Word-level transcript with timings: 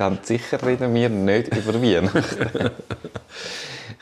Ganz 0.00 0.28
sicher 0.28 0.66
reden 0.66 0.94
wir 0.94 1.10
nicht 1.10 1.54
über 1.54 1.74
Weihnachten. 1.74 2.70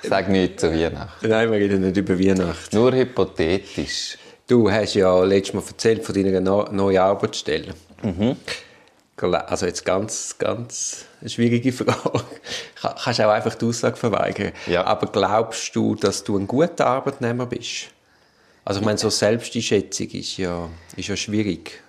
ich 0.01 0.09
sage 0.09 0.31
nichts 0.31 0.61
zu 0.61 0.73
Weihnachten. 0.73 1.29
Nein, 1.29 1.51
wir 1.51 1.59
reden 1.59 1.81
nicht 1.81 1.97
über 1.97 2.17
Weihnachten. 2.17 2.77
Nur 2.77 2.93
hypothetisch. 2.93 4.17
Du 4.47 4.71
hast 4.71 4.95
ja 4.95 5.25
letztes 5.25 5.55
Mal 5.55 5.65
erzählt 5.67 6.05
von 6.05 6.15
deiner 6.15 6.41
neuen 6.41 6.99
Arbeitsstelle. 6.99 7.75
Mhm. 8.05 8.37
Also 9.17 9.67
jetzt 9.67 9.85
ganz, 9.85 10.37
ganz 10.39 11.05
eine 11.21 11.31
schwierige 11.31 11.73
Frage. 11.73 12.23
Kannst 12.81 13.21
auch 13.21 13.31
einfach 13.31 13.57
die 13.57 13.65
Aussage 13.65 13.97
verweigern. 13.97 14.53
Ja. 14.69 14.85
Aber 14.85 15.09
glaubst 15.11 15.75
du, 15.75 15.97
dass 15.97 16.23
du 16.23 16.39
ein 16.39 16.47
guter 16.47 16.87
Arbeitnehmer 16.87 17.47
bist? 17.47 17.89
Also 18.65 18.79
ich 18.79 18.87
meine, 18.87 18.99
so 18.99 19.11
Selbsteinschätzung 19.11 20.11
ist 20.11 20.37
ja, 20.37 20.69
ist 20.95 21.09
ja 21.09 21.17
schwierig. 21.17 21.83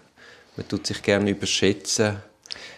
Man 0.58 0.68
tut 0.68 0.88
sich 0.88 1.00
gerne 1.04 1.30
überschätzen. 1.30 2.24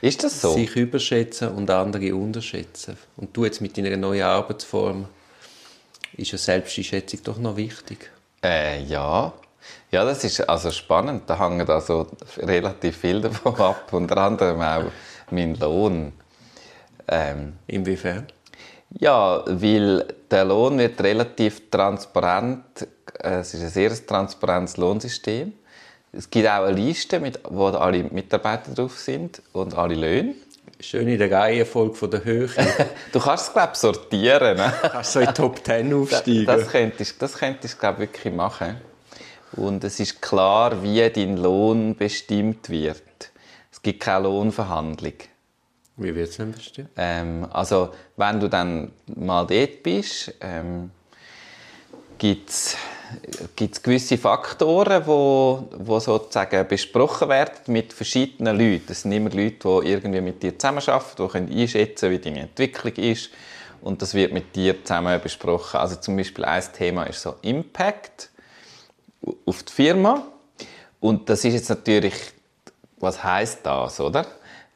Ist 0.02 0.24
das 0.24 0.42
so? 0.42 0.54
Sich 0.54 0.76
überschätzen 0.76 1.50
und 1.50 1.70
andere 1.70 2.14
unterschätzen. 2.16 2.98
Und 3.18 3.36
du 3.36 3.46
jetzt 3.46 3.62
mit 3.62 3.78
deiner 3.78 3.96
neuen 3.98 4.24
Arbeitsform, 4.24 5.06
ist 6.18 6.32
ja 6.32 6.38
Selbsteinschätzung 6.38 7.22
doch 7.24 7.38
noch 7.38 7.56
wichtig. 7.56 8.12
Äh, 8.44 8.84
ja. 8.84 9.32
Ja, 9.92 10.06
das 10.06 10.24
ist 10.24 10.42
also 10.50 10.72
spannend. 10.72 11.24
Da 11.30 11.38
hängen 11.40 11.70
also 11.70 12.08
relativ 12.38 12.98
viel 12.98 13.22
davon 13.22 13.56
ab. 13.56 13.88
Unter 13.94 14.18
anderem 14.18 14.62
auch 14.62 14.92
mein 15.30 15.56
Lohn. 15.56 16.14
Ähm, 17.08 17.54
Inwiefern? 17.68 18.28
ja, 19.00 19.44
weil 19.48 20.06
der 20.30 20.46
Lohn 20.46 20.78
wird 20.78 21.00
relativ 21.02 21.70
transparent. 21.70 22.88
äh, 23.20 23.40
Es 23.40 23.54
ist 23.54 23.62
ein 23.64 23.70
sehr 23.70 24.06
transparentes 24.06 24.78
Lohnsystem. 24.78 25.54
Es 26.14 26.30
gibt 26.30 26.48
auch 26.48 26.66
eine 26.66 26.76
Liste, 26.76 27.20
mit, 27.20 27.40
wo 27.50 27.68
alle 27.68 28.04
Mitarbeiter 28.04 28.74
drauf 28.74 29.00
sind 29.00 29.42
und 29.54 29.74
alle 29.76 29.96
Löhne. 29.96 30.36
Schön 30.80 31.08
in 31.08 31.18
der 31.18 31.32
Reihenfolge 31.32 31.94
von 31.94 32.12
der 32.12 32.26
Höhe. 32.26 32.50
Du 33.14 33.20
kannst 33.20 33.48
es, 33.48 33.54
glaube 33.54 33.76
sortieren. 33.76 34.58
Ne? 34.58 34.74
Kannst 34.82 35.14
so 35.14 35.20
in 35.20 35.28
die 35.28 35.34
Top 35.34 35.64
10 35.64 35.94
aufsteigen. 35.94 36.46
Das 36.46 36.68
könntest, 36.68 37.22
das 37.22 37.34
könntest 37.34 37.76
du, 37.76 37.80
glaube 37.80 38.04
ich, 38.04 38.10
wirklich 38.10 38.34
machen. 38.34 38.78
Und 39.54 39.84
es 39.84 40.00
ist 40.00 40.22
klar, 40.22 40.82
wie 40.82 41.08
dein 41.10 41.38
Lohn 41.38 41.96
bestimmt 41.96 42.70
wird. 42.70 43.04
Es 43.72 43.82
gibt 43.82 44.02
keine 44.02 44.24
Lohnverhandlung. 44.24 45.14
Wie 45.98 46.16
wird 46.16 46.30
es 46.30 46.38
denn 46.38 46.52
bestimmt? 46.52 46.90
Ähm, 46.98 47.48
also, 47.52 47.94
wenn 48.18 48.40
du 48.40 48.50
dann 48.50 48.92
mal 49.06 49.46
dort 49.46 49.84
bist, 49.84 50.34
ähm, 50.42 50.90
gibt 52.18 52.50
es 52.50 52.76
gewisse 53.56 54.18
Faktoren, 54.18 55.06
wo, 55.06 55.70
wo 55.78 56.00
sozusagen 56.00 56.68
besprochen 56.68 57.30
werden 57.30 57.56
mit 57.68 57.94
verschiedenen 57.94 58.58
Leuten. 58.58 58.86
Das 58.88 59.02
sind 59.02 59.12
immer 59.12 59.30
Leute, 59.30 59.82
die 59.84 59.90
irgendwie 59.90 60.22
mit 60.22 60.42
dir 60.44 60.58
zusammenarbeiten, 60.58 61.16
die 61.18 61.28
können 61.28 61.60
einschätzen 61.60 62.12
wie 62.12 62.20
deine 62.20 62.42
Entwicklung 62.42 62.94
ist. 62.96 63.30
Und 63.82 64.02
das 64.02 64.14
wird 64.14 64.32
mit 64.32 64.56
dir 64.56 64.84
zusammen 64.84 65.20
besprochen. 65.22 65.80
Also 65.80 65.96
zum 65.96 66.16
Beispiel 66.16 66.46
ein 66.46 66.64
Thema 66.76 67.04
ist 67.06 67.22
so 67.22 67.36
Impact 67.42 68.30
auf 69.46 69.64
die 69.64 69.74
Firma. 69.74 70.28
Und 71.00 71.30
das 71.30 71.44
ist 71.44 71.54
jetzt 71.54 71.70
natürlich, 71.70 72.14
was 73.00 73.24
heißt 73.24 73.60
das, 73.64 74.00
oder? 74.00 74.26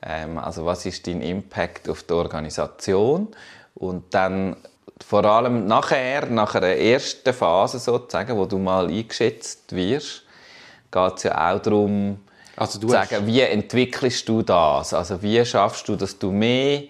Ähm, 0.01 0.37
also 0.37 0.65
was 0.65 0.85
ist 0.85 1.05
dein 1.05 1.21
Impact 1.21 1.87
auf 1.87 2.03
die 2.03 2.13
Organisation? 2.13 3.27
Und 3.75 4.13
dann 4.13 4.55
vor 5.03 5.25
allem 5.25 5.67
nachher, 5.67 6.28
nach 6.28 6.56
einer 6.56 6.67
ersten 6.67 7.33
Phase 7.33 7.79
sozusagen, 7.79 8.38
wo 8.38 8.45
du 8.45 8.57
mal 8.57 8.88
eingeschätzt 8.88 9.75
wirst, 9.75 10.23
geht 10.91 11.13
es 11.17 11.23
ja 11.23 11.53
auch 11.53 11.61
darum, 11.61 12.19
Also 12.56 12.79
du 12.79 12.88
zu 12.88 12.94
sagen, 12.94 13.28
wie 13.28 13.41
entwickelst 13.41 14.28
du 14.29 14.41
das? 14.41 14.94
Also 14.94 15.22
wie 15.22 15.44
schaffst 15.45 15.88
du, 15.89 15.95
dass 15.95 16.17
du 16.17 16.31
mehr 16.31 16.84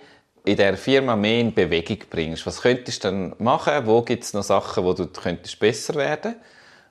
in 0.43 0.57
der 0.57 0.77
Firma 0.77 1.15
mehr 1.15 1.39
in 1.39 1.53
Bewegung 1.53 1.97
bringst? 2.09 2.45
Was 2.45 2.61
könntest 2.61 3.03
du 3.03 3.07
dann 3.09 3.35
machen? 3.39 3.85
Wo 3.85 4.03
gibt 4.03 4.23
es 4.23 4.33
noch 4.33 4.43
Sachen, 4.43 4.83
wo 4.83 4.93
du 4.93 5.07
könntest 5.07 5.59
besser 5.59 5.95
werden? 5.95 6.35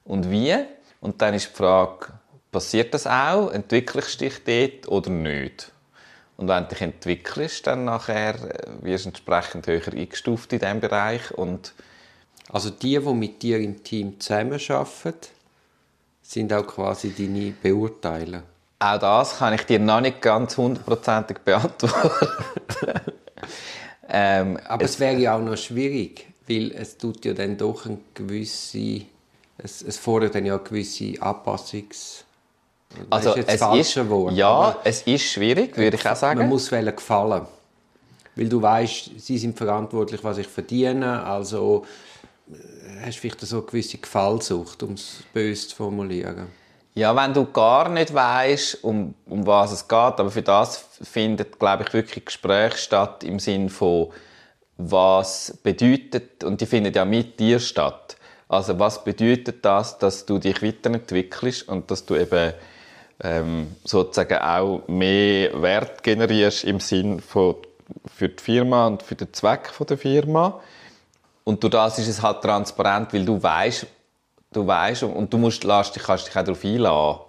Und 0.05 0.29
wie? 0.31 0.57
Und 1.01 1.23
dann 1.23 1.35
ist 1.35 1.51
die 1.51 1.57
Frage, 1.57 2.09
passiert 2.51 2.93
das 2.93 3.07
auch? 3.07 3.51
Entwickelst 3.53 4.21
du 4.21 4.29
dich 4.29 4.43
dort 4.45 4.89
oder 4.89 5.11
nicht? 5.11 5.71
Und 6.37 6.49
wenn 6.49 6.65
du 6.65 6.71
dich 6.71 6.81
entwickelst, 6.81 7.67
dann 7.67 7.84
nachher 7.84 8.34
äh, 8.34 8.83
wirst 8.83 9.05
du 9.05 9.11
entsprechend 9.11 9.67
höher 9.67 9.87
eingestuft 9.93 10.53
in 10.53 10.59
diesem 10.59 10.81
Bereich. 10.81 11.31
Und 11.33 11.72
Also 12.50 12.71
die, 12.71 12.99
die 12.99 13.15
mit 13.15 13.43
dir 13.43 13.59
im 13.59 13.84
Team 13.84 14.19
zusammenarbeiten, 14.21 15.15
sind 16.23 16.53
auch 16.53 16.67
quasi 16.67 17.12
deine 17.12 17.53
Beurteiler. 17.62 18.43
auch 18.78 18.99
das 18.99 19.39
kann 19.39 19.55
ich 19.55 19.62
dir 19.62 19.78
noch 19.78 20.00
nicht 20.00 20.21
ganz 20.21 20.56
hundertprozentig 20.56 21.39
beantworten. 21.44 22.28
ähm, 24.09 24.59
Aber 24.67 24.84
es, 24.84 24.99
wäre 24.99 25.17
ja 25.17 25.37
auch 25.37 25.41
noch 25.41 25.56
schwierig, 25.56 26.27
weil 26.49 26.73
es 26.73 26.99
tut 26.99 27.25
ja 27.25 27.34
dann 27.34 27.56
doch 27.56 27.87
eine 27.87 27.99
gewisse, 28.15 29.03
es, 29.59 29.83
es 29.83 29.99
fordert 29.99 30.34
dann 30.34 30.47
ja 30.47 30.55
eine 30.55 30.65
gewisse 30.65 31.21
Anpassungs... 31.21 32.25
Also 33.10 33.34
ist 33.34 33.49
es 33.49 33.94
ist, 33.97 34.09
Wort, 34.09 34.34
ja, 34.34 34.77
es 34.84 35.03
ist 35.03 35.25
schwierig, 35.25 35.77
würde 35.77 35.97
ich 35.97 36.09
auch 36.09 36.16
sagen. 36.16 36.41
Man 36.41 36.49
muss 36.49 36.71
wollen 36.71 36.94
gefallen. 36.94 37.47
Weil 38.37 38.49
du 38.49 38.60
weißt, 38.60 39.10
sie 39.19 39.38
sind 39.38 39.56
verantwortlich, 39.56 40.22
was 40.25 40.38
ich 40.38 40.47
verdiene, 40.47 41.22
also 41.22 41.84
äh, 42.50 43.06
hast 43.06 43.16
du 43.16 43.21
vielleicht 43.21 43.41
so 43.41 43.59
eine 43.59 43.66
gewisse 43.66 43.99
Gefallsucht, 43.99 44.82
um 44.82 44.94
es 44.94 45.22
böse 45.32 45.69
zu 45.69 45.77
formulieren. 45.77 46.49
Ja, 46.94 47.15
wenn 47.16 47.34
du 47.34 47.47
gar 47.47 47.88
nicht 47.88 48.15
weißt, 48.15 48.84
um, 48.84 49.15
um 49.26 49.47
was 49.47 49.72
es 49.72 49.88
geht, 49.88 49.99
aber 49.99 50.31
für 50.31 50.43
das 50.43 50.84
findet, 51.03 51.59
glaube 51.59 51.84
ich, 51.84 51.93
wirklich 51.93 52.25
Gespräch 52.25 52.76
statt 52.76 53.25
im 53.25 53.41
Sinn 53.41 53.69
von, 53.69 54.12
was 54.76 55.59
bedeutet, 55.62 56.44
und 56.44 56.61
die 56.61 56.66
finden 56.66 56.93
ja 56.93 57.05
mit 57.05 57.38
dir 57.38 57.59
statt. 57.59 58.16
Also, 58.49 58.78
was 58.78 59.03
bedeutet 59.03 59.65
das, 59.65 59.99
dass 59.99 60.26
du 60.26 60.38
dich 60.38 60.62
weiterentwickelst 60.62 61.69
und 61.69 61.91
dass 61.91 62.05
du 62.06 62.15
eben 62.15 62.53
ähm, 63.23 63.77
sozusagen 63.85 64.39
auch 64.39 64.83
mehr 64.89 65.61
Wert 65.63 66.03
generierst 66.03 66.65
im 66.65 66.81
Sinn 66.81 67.21
von 67.21 67.57
für 68.15 68.29
die 68.29 68.43
Firma 68.43 68.87
und 68.87 69.03
für 69.03 69.15
den 69.15 69.33
Zweck 69.33 69.69
von 69.69 69.87
der 69.87 69.99
Firma. 69.99 70.61
Und 71.45 71.63
durch 71.63 71.73
das 71.73 71.99
ist 71.99 72.09
es 72.09 72.23
halt 72.23 72.41
transparent, 72.41 73.13
weil 73.13 73.25
du 73.25 73.43
weißt, 73.43 73.87
du 74.53 74.67
weißt 74.67 75.03
und 75.05 75.33
du 75.33 75.39
musst, 75.39 75.65
lässt 75.65 75.95
kannst 76.03 76.27
dich 76.27 76.37
auch 76.37 76.45
darauf 76.45 76.65
einlassen. 76.65 77.21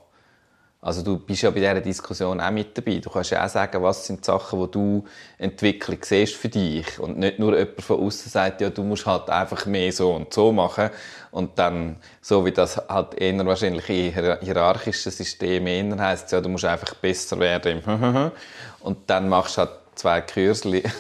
Also 0.86 1.02
du 1.02 1.18
bist 1.18 1.42
ja 1.42 1.50
bei 1.50 1.62
dieser 1.62 1.82
Diskussion 1.82 2.40
auch 2.40 2.52
mit 2.52 2.78
dabei. 2.78 3.00
Du 3.00 3.10
kannst 3.10 3.32
ja 3.32 3.44
auch 3.44 3.50
sagen, 3.50 3.82
was 3.82 4.06
sind 4.06 4.20
die 4.20 4.24
Sachen, 4.24 4.60
wo 4.60 4.68
du 4.68 5.04
Entwicklung 5.40 5.98
siehst 6.00 6.36
für 6.36 6.48
dich. 6.48 7.00
Und 7.00 7.18
nicht 7.18 7.40
nur 7.40 7.58
jemand 7.58 7.82
von 7.82 8.02
außen 8.02 8.30
sagt, 8.32 8.62
ja, 8.62 8.70
du 8.70 8.84
musst 8.84 9.04
halt 9.08 9.28
einfach 9.32 9.66
mehr 9.66 9.92
so 9.92 10.14
und 10.14 10.32
so 10.32 10.52
machen. 10.52 10.92
Und 11.32 11.58
dann, 11.58 11.96
so 12.22 12.46
wie 12.46 12.52
das 12.52 12.78
halt 12.88 13.16
eher 13.16 13.44
wahrscheinlich 13.48 13.90
in 13.90 14.14
hier- 14.14 14.40
hierarchischen 14.44 15.12
Systemen 15.12 15.90
eher 15.90 16.00
heisst, 16.00 16.32
ja, 16.32 16.40
du 16.40 16.50
musst 16.50 16.66
einfach 16.66 16.94
besser 16.94 17.40
werden 17.40 17.82
Und 18.82 19.10
dann 19.10 19.28
machst 19.28 19.58
du 19.58 19.62
halt 19.62 19.72
zwei 19.96 20.22
Kürzli. 20.22 20.84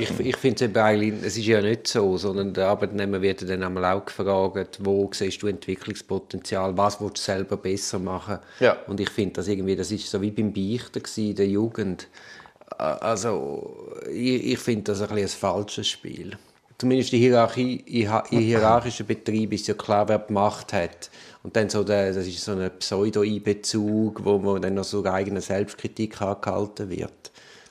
Ich, 0.00 0.20
ich 0.20 0.36
finde 0.36 0.56
es 0.56 0.62
eben 0.70 0.76
eigentlich, 0.76 1.14
es 1.22 1.38
ist 1.38 1.46
ja 1.46 1.62
nicht 1.62 1.86
so, 1.88 2.18
sondern 2.18 2.52
der 2.52 2.68
Arbeitnehmer 2.68 3.22
wird 3.22 3.48
dann 3.48 3.62
einmal 3.62 3.86
auch 3.86 4.04
gefragt, 4.04 4.78
wo 4.82 5.08
siehst 5.14 5.40
du 5.42 5.46
Entwicklungspotenzial, 5.46 6.76
was 6.76 7.00
willst 7.00 7.16
du 7.18 7.22
selber 7.32 7.56
besser 7.56 7.98
machen. 7.98 8.38
Ja. 8.60 8.76
Und 8.86 9.00
ich 9.00 9.08
finde 9.08 9.34
das 9.34 9.48
irgendwie, 9.48 9.76
das 9.76 9.90
ist 9.90 10.10
so 10.10 10.20
wie 10.20 10.30
beim 10.30 10.52
Beichten 10.52 11.00
in 11.16 11.36
der 11.36 11.48
Jugend. 11.48 12.08
Also, 12.76 13.92
ich, 14.12 14.52
ich 14.52 14.58
finde 14.58 14.84
das 14.92 15.00
ein, 15.00 15.16
ein 15.16 15.26
falsches 15.28 15.88
Spiel. 15.88 16.36
Zumindest 16.76 17.12
die 17.12 17.18
Hierarchie, 17.18 17.76
in 17.86 18.12
hi- 18.12 18.22
in 18.30 18.40
hierarchischen 18.40 19.06
Betrieben 19.06 19.54
ist 19.54 19.66
ja 19.68 19.74
klar, 19.74 20.06
wer 20.08 20.18
die 20.18 20.32
Macht 20.34 20.74
hat. 20.74 21.08
Und 21.42 21.56
dann 21.56 21.70
so 21.70 21.82
der, 21.82 22.12
das 22.12 22.26
ist 22.26 22.44
so 22.44 22.52
ein 22.52 22.70
Pseudo-Einbezug, 22.78 24.24
wo 24.24 24.38
man 24.38 24.60
dann 24.60 24.74
noch 24.74 24.84
so 24.84 25.02
eigene 25.04 25.40
Selbstkritik 25.40 26.20
angehalten 26.20 26.90
wird. 26.90 27.27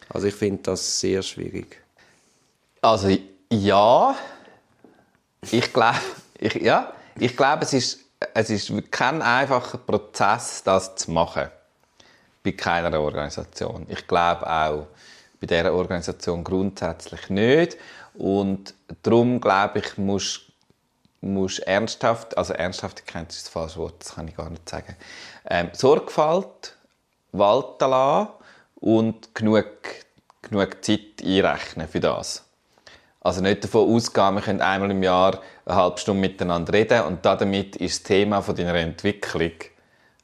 Also 0.09 0.27
ich 0.27 0.36
finde 0.36 0.63
das 0.63 1.00
sehr 1.00 1.21
schwierig. 1.21 1.81
Also 2.81 3.15
ja, 3.51 4.15
ich 5.42 5.74
glaube, 5.74 5.98
ich, 6.39 6.56
ja, 6.56 6.94
ich 7.15 7.36
glaube, 7.36 7.63
es 7.63 7.74
ist, 7.74 8.00
es 8.33 8.50
ist 8.50 8.92
kein 8.92 9.21
einfacher 9.21 9.77
Prozess, 9.77 10.63
das 10.63 10.95
zu 10.95 11.12
machen 11.12 11.50
bei 12.44 12.51
keiner 12.51 13.00
Organisation. 13.00 13.86
Ich 13.89 14.07
glaube 14.07 14.48
auch, 14.50 14.88
bei 15.39 15.48
dieser 15.48 15.74
Organisation 15.74 16.44
grundsätzlich 16.44 17.30
nicht. 17.30 17.77
Und 18.13 18.74
darum, 19.04 19.39
glaube 19.39 19.80
ich, 19.80 19.98
muss 19.98 20.48
musst 21.21 21.59
ernsthaft, 21.59 22.38
also 22.38 22.54
Ernsthaftigkeit 22.54 23.31
ist 23.31 23.45
das 23.45 23.50
falsche 23.50 23.77
Wort, 23.77 23.95
das 24.00 24.15
kann 24.15 24.27
ich 24.27 24.36
gar 24.36 24.50
nicht 24.50 24.69
sagen, 24.69 24.95
ähm, 25.50 25.69
Sorgfalt 25.74 26.75
walten 27.31 27.89
lassen 27.89 28.30
und 28.80 29.34
genug, 29.34 29.68
genug 30.42 30.84
Zeit 30.84 31.24
einrechnen 31.24 31.88
für 31.88 32.00
das. 32.00 32.44
Also 33.22 33.42
nicht 33.42 33.64
davon 33.64 33.94
ausgehen, 33.94 34.36
wir 34.36 34.42
können 34.42 34.62
einmal 34.62 34.92
im 34.92 35.04
Jahr 35.04 35.42
eine 35.66 35.76
halbe 35.76 35.98
Stunde 35.98 36.22
miteinander 36.22 36.72
reden 36.72 37.02
und 37.02 37.26
damit 37.26 37.76
ist 37.76 38.00
das 38.00 38.04
Thema 38.04 38.42
von 38.42 38.56
deiner 38.56 38.76
Entwicklung 38.76 39.52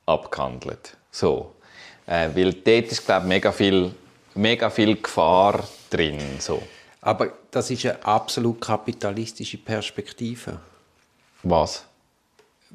abgehandelt. 0.05 0.95
So. 1.11 1.53
Äh, 2.05 2.29
weil 2.33 2.53
dort 2.53 2.91
ist, 2.91 3.05
glaube 3.05 3.23
ich, 3.23 3.29
mega 3.29 3.51
viel, 3.51 3.93
mega 4.35 4.69
viel 4.69 5.01
Gefahr 5.01 5.63
drin. 5.89 6.19
So. 6.39 6.61
Aber 7.01 7.33
das 7.51 7.69
ist 7.71 7.85
eine 7.85 8.05
absolut 8.05 8.61
kapitalistische 8.61 9.57
Perspektive. 9.57 10.59
Was? 11.43 11.85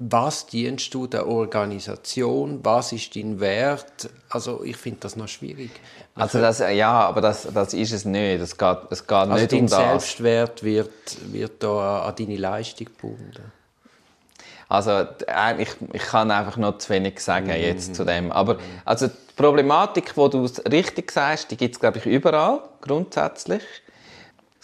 Was 0.00 0.47
dienst 0.47 0.95
du 0.95 1.09
der 1.09 1.27
Organisation? 1.27 2.61
Was 2.62 2.93
ist 2.93 3.17
dein 3.17 3.41
Wert? 3.41 4.09
Also 4.31 4.62
ich 4.62 4.77
finde 4.77 5.00
das 5.00 5.17
noch 5.17 5.27
schwierig. 5.27 5.71
Also 6.15 6.41
das, 6.41 6.61
ja, 6.61 6.93
aber 6.93 7.21
das, 7.21 7.49
das 7.53 7.75
ist 7.75 7.91
es 7.91 8.05
nicht. 8.05 8.41
Es 8.41 8.56
geht, 8.56 8.79
es 8.91 9.05
geht 9.05 9.12
also 9.12 9.35
nicht 9.35 9.50
dein 9.50 9.61
um 9.61 9.67
das. 9.67 9.79
Selbstwert 9.79 10.62
wird, 10.62 11.33
wird 11.33 11.62
da 11.65 12.03
an 12.03 12.15
deine 12.17 12.37
Leistung 12.37 12.87
gebunden. 12.87 13.53
Also 14.69 15.06
ich, 15.59 15.71
ich 15.93 16.03
kann 16.03 16.31
einfach 16.31 16.59
noch 16.59 16.79
zu 16.79 16.91
wenig 16.91 17.19
sagen 17.19 17.51
jetzt 17.51 17.97
zu 17.97 18.05
dem. 18.05 18.31
Aber 18.31 18.59
also 18.85 19.09
die 19.09 19.15
Problematik, 19.35 20.17
wo 20.17 20.29
du 20.29 20.44
es 20.44 20.62
richtig 20.71 21.11
sagst, 21.11 21.51
die 21.51 21.56
gibt 21.56 21.75
es 21.75 21.81
glaube 21.81 21.99
ich 21.99 22.06
überall 22.06 22.61
grundsätzlich. 22.83 23.62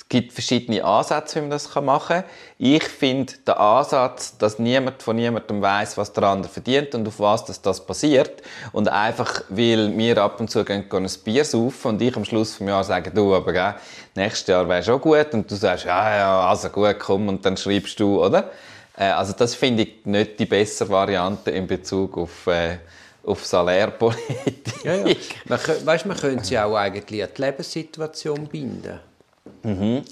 Es 0.04 0.10
gibt 0.10 0.32
verschiedene 0.32 0.84
Ansätze, 0.84 1.36
wie 1.36 1.40
man 1.40 1.50
das 1.50 1.74
machen 1.74 2.16
kann. 2.16 2.24
Ich 2.58 2.84
finde 2.84 3.32
den 3.46 3.54
Ansatz, 3.54 4.36
dass 4.36 4.58
niemand 4.58 5.02
von 5.02 5.16
niemandem 5.16 5.62
weiß, 5.62 5.96
was 5.96 6.12
der 6.12 6.24
andere 6.24 6.52
verdient 6.52 6.94
und 6.94 7.08
auf 7.08 7.18
was 7.18 7.46
das, 7.46 7.62
das 7.62 7.84
passiert. 7.84 8.42
Und 8.72 8.88
einfach, 8.88 9.42
weil 9.48 9.96
wir 9.96 10.18
ab 10.18 10.38
und 10.38 10.50
zu 10.50 10.62
gehen, 10.62 10.84
ein 10.88 11.08
Bier 11.24 11.44
saufen 11.44 11.88
und 11.88 12.02
ich 12.02 12.14
am 12.16 12.24
Schluss 12.24 12.58
des 12.58 12.68
Jahres 12.68 12.86
sage, 12.86 13.10
du, 13.10 13.34
aber 13.34 13.52
gell, 13.52 13.74
nächstes 14.14 14.46
Jahr 14.46 14.68
wäre 14.68 14.82
schon 14.82 15.00
gut. 15.00 15.32
Und 15.32 15.50
du 15.50 15.54
sagst, 15.56 15.86
ja, 15.86 16.16
ja, 16.16 16.48
also 16.48 16.68
gut, 16.68 16.96
komm. 16.98 17.28
Und 17.28 17.44
dann 17.44 17.56
schreibst 17.56 17.98
du, 17.98 18.22
oder? 18.22 18.50
Äh, 18.96 19.04
also 19.06 19.32
das 19.32 19.54
finde 19.54 19.84
ich 19.84 20.04
nicht 20.04 20.38
die 20.38 20.46
bessere 20.46 20.90
Variante 20.90 21.50
in 21.50 21.66
Bezug 21.66 22.18
auf, 22.18 22.46
äh, 22.46 22.76
auf 23.24 23.44
Salärpolitik. 23.44 24.84
Ja, 24.84 24.94
ja. 24.96 25.16
Man, 25.46 25.58
weißt, 25.84 26.06
man 26.06 26.16
könnte 26.16 26.44
sie 26.44 26.58
auch 26.58 26.76
eigentlich 26.76 27.22
an 27.22 27.30
die 27.34 27.42
Lebenssituation 27.42 28.46
binden. 28.46 29.00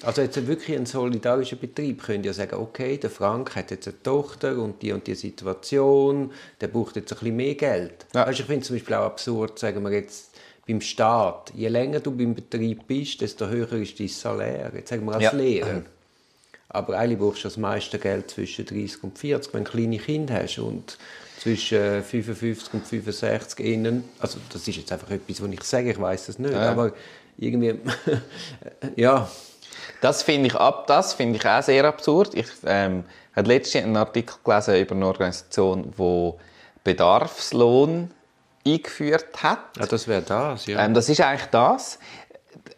Also 0.02 0.22
jetzt 0.22 0.46
wirklich 0.46 0.76
ein 0.76 0.86
solidarischer 0.86 1.56
Betrieb 1.56 2.02
könnte 2.02 2.28
ja 2.28 2.32
sagen, 2.32 2.54
okay, 2.54 2.96
der 2.96 3.10
Frank 3.10 3.54
hat 3.54 3.70
jetzt 3.70 3.86
eine 3.86 4.02
Tochter 4.02 4.56
und 4.56 4.80
die 4.80 4.92
und 4.92 5.06
die 5.06 5.14
Situation, 5.14 6.30
der 6.60 6.68
braucht 6.68 6.96
jetzt 6.96 7.12
ein 7.12 7.18
bisschen 7.18 7.36
mehr 7.36 7.54
Geld. 7.54 8.06
Ja. 8.14 8.26
Weißt, 8.26 8.40
ich 8.40 8.46
finde 8.46 8.62
es 8.62 8.68
zum 8.68 8.76
Beispiel 8.76 8.94
auch 8.94 9.04
absurd, 9.04 9.58
sagen 9.58 9.82
wir 9.82 9.92
jetzt 9.92 10.30
beim 10.66 10.80
Staat, 10.80 11.52
je 11.54 11.68
länger 11.68 12.00
du 12.00 12.16
beim 12.16 12.34
Betrieb 12.34 12.86
bist, 12.86 13.20
desto 13.20 13.48
höher 13.48 13.72
ist 13.72 14.00
dein 14.00 14.08
Salär. 14.08 14.72
Jetzt 14.74 14.88
sagen 14.88 15.04
wir 15.04 15.14
als 15.14 15.24
Ja. 15.24 15.32
Lehrer. 15.32 15.82
Aber 16.68 16.98
eigentlich 16.98 17.18
brauchst 17.18 17.44
du 17.44 17.48
das 17.48 17.58
meiste 17.58 17.98
Geld 17.98 18.30
zwischen 18.30 18.64
30 18.64 19.04
und 19.04 19.18
40, 19.18 19.52
wenn 19.52 19.64
du 19.64 19.70
kleine 19.70 19.98
Kinder 19.98 20.34
hast. 20.42 20.58
Und 20.58 20.96
zwischen 21.38 22.02
55 22.02 22.74
und 22.74 22.86
65 22.86 23.66
innen, 23.66 24.04
also 24.20 24.38
das 24.50 24.66
ist 24.66 24.76
jetzt 24.76 24.92
einfach 24.92 25.10
etwas, 25.10 25.42
was 25.42 25.50
ich 25.50 25.62
sage, 25.64 25.90
ich 25.90 26.00
weiß 26.00 26.26
das 26.26 26.38
nicht, 26.38 26.54
aber 26.54 26.92
irgendwie, 27.38 27.78
ja, 28.96 29.28
Das 30.00 30.22
finde 30.22 30.48
ich 30.48 30.54
ab, 30.54 30.86
das 30.86 31.14
finde 31.14 31.38
ich 31.38 31.46
auch 31.46 31.62
sehr 31.62 31.84
absurd. 31.84 32.34
Ich 32.34 32.46
ähm, 32.66 33.04
habe 33.34 33.48
letztens 33.48 33.84
einen 33.84 33.96
Artikel 33.96 34.34
gelesen 34.44 34.76
über 34.76 34.94
eine 34.94 35.06
Organisation, 35.06 35.92
die 35.96 36.32
Bedarfslohn 36.84 38.10
eingeführt 38.66 39.42
hat. 39.42 39.58
ja 39.78 39.86
das 39.86 40.06
wäre 40.08 40.22
das, 40.22 40.66
ja. 40.66 40.84
Ähm, 40.84 40.94
das 40.94 41.08
ist 41.08 41.20
eigentlich 41.20 41.50
das. 41.50 41.98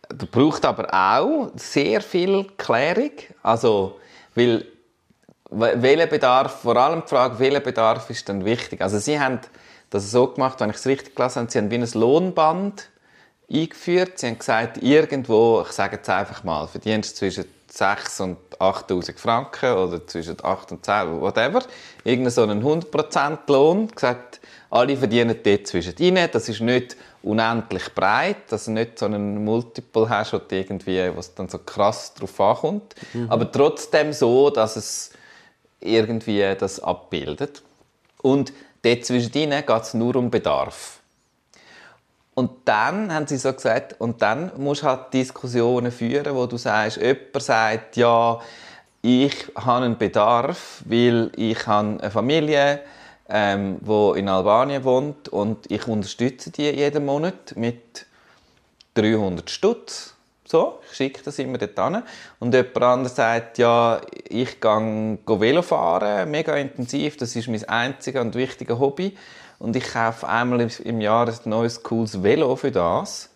Das 0.09 0.29
braucht 0.29 0.65
aber 0.65 0.89
auch 0.93 1.51
sehr 1.57 2.01
viel 2.01 2.45
Klärung. 2.57 3.11
Also, 3.43 3.99
weil 4.35 4.65
we- 5.51 5.75
welcher 5.77 6.07
Bedarf, 6.07 6.61
vor 6.63 6.77
allem 6.77 7.03
die 7.03 7.09
Frage, 7.09 7.39
welcher 7.39 7.61
Bedarf 7.61 8.09
ist 8.11 8.29
dann 8.29 8.45
wichtig? 8.45 8.81
Also 8.81 8.99
sie 8.99 9.19
haben 9.19 9.41
das 9.91 10.11
so 10.11 10.29
gemacht, 10.29 10.61
wenn 10.61 10.71
ich 10.71 10.77
es 10.77 10.87
richtig 10.87 11.15
gelesen 11.17 11.41
habe, 11.43 11.51
sie 11.51 11.59
haben 11.59 11.71
wie 11.71 11.77
ein 11.77 11.89
Lohnband 11.95 12.91
eingeführt. 13.51 14.19
Sie 14.19 14.27
haben 14.29 14.39
gesagt, 14.39 14.83
irgendwo, 14.83 15.63
ich 15.67 15.73
sage 15.73 15.97
jetzt 15.97 16.09
einfach 16.09 16.45
mal, 16.45 16.67
verdienst 16.67 17.13
du 17.13 17.19
zwischen 17.19 17.45
6 17.71 18.21
und 18.21 18.37
8000 18.59 19.19
Franken 19.19 19.73
oder 19.73 20.07
zwischen 20.07 20.37
8 20.43 20.73
und 20.73 20.85
10, 20.85 21.21
whatever. 21.21 21.63
Irgendeinen 22.05 22.31
so 22.31 22.43
einen 22.43 22.63
100% 22.63 23.39
Lohn. 23.49 23.89
Gesagt, 23.89 24.41
alle 24.71 24.97
verdienen 24.97 25.37
dort 25.43 25.67
zwischen 25.67 25.95
rein. 25.99 26.29
Das 26.33 26.49
ist 26.49 26.61
nicht 26.61 26.97
unendlich 27.23 27.93
breit, 27.95 28.37
dass 28.51 28.67
du 28.67 28.73
nicht 28.73 28.99
so 28.99 29.07
einen 29.07 29.45
Multiple 29.45 30.09
hast, 30.09 30.33
wo 30.33 30.41
irgendwie, 30.51 31.11
was 31.17 31.35
dann 31.35 31.49
so 31.49 31.59
krass 31.59 32.15
drauf 32.15 32.41
ankommt. 32.41 32.95
Aber 33.29 33.51
trotzdem 33.51 34.13
so, 34.13 34.51
dass 34.51 34.77
es 34.77 35.11
irgendwie 35.81 36.55
das 36.59 36.81
abbildet. 36.81 37.63
Und 38.23 38.53
dort 38.83 39.05
zwischendrin 39.05 39.51
geht 39.51 39.83
es 39.83 39.95
nur 39.95 40.17
um 40.17 40.31
Bedarf. 40.31 41.01
Und 42.35 42.51
dann 42.65 43.15
haben 43.15 43.27
sie 43.27 43.37
so 43.37 43.53
gesagt, 43.53 43.97
und 44.01 44.21
dann 44.21 44.51
musst 44.57 44.83
du 44.83 44.87
halt 44.87 45.13
Diskussionen 45.13 45.93
führen, 45.93 46.35
wo 46.35 46.47
du 46.47 46.57
sagst, 46.57 46.97
jemand 46.97 47.43
sagt, 47.43 47.97
ja, 47.97 48.41
ich 49.03 49.35
habe 49.55 49.85
einen 49.85 49.99
Bedarf, 49.99 50.83
weil 50.87 51.31
ich 51.37 51.67
habe 51.67 51.99
eine 52.01 52.11
Familie, 52.11 52.81
ähm, 53.29 53.77
wo 53.83 54.15
in 54.15 54.29
Albanien 54.29 54.83
wohnt 54.83 55.29
und 55.29 55.71
ich 55.71 55.87
unterstütze 55.87 56.51
die 56.51 56.71
jeden 56.71 57.05
Monat 57.05 57.55
mit 57.57 58.07
300 58.95 59.49
Stutz. 59.49 60.15
So, 60.47 60.81
ich 60.91 60.97
schicke 60.97 61.23
das 61.25 61.39
immer 61.39 61.59
dort 61.59 61.79
hin. 61.79 62.03
Und 62.39 62.55
jemand 62.55 62.83
anderes 62.83 63.17
sagt, 63.17 63.59
ja, 63.59 64.01
ich 64.29 64.61
gehe 64.61 65.19
Velo 65.27 65.63
fahren, 65.63 66.31
mega 66.31 66.55
intensiv, 66.57 67.17
das 67.17 67.35
ist 67.35 67.49
mein 67.49 67.65
einziges 67.69 68.21
und 68.21 68.35
wichtiges 68.35 68.79
Hobby. 68.79 69.17
Und 69.65 69.75
ich 69.77 69.85
kaufe 69.85 70.29
einmal 70.29 70.61
im- 70.61 71.01
Jahr 71.01 71.27
ein 71.27 71.39
neues, 71.47 71.83
cooles 71.83 72.23
Velo 72.23 72.55
für 72.55 72.71
das. 72.71 73.31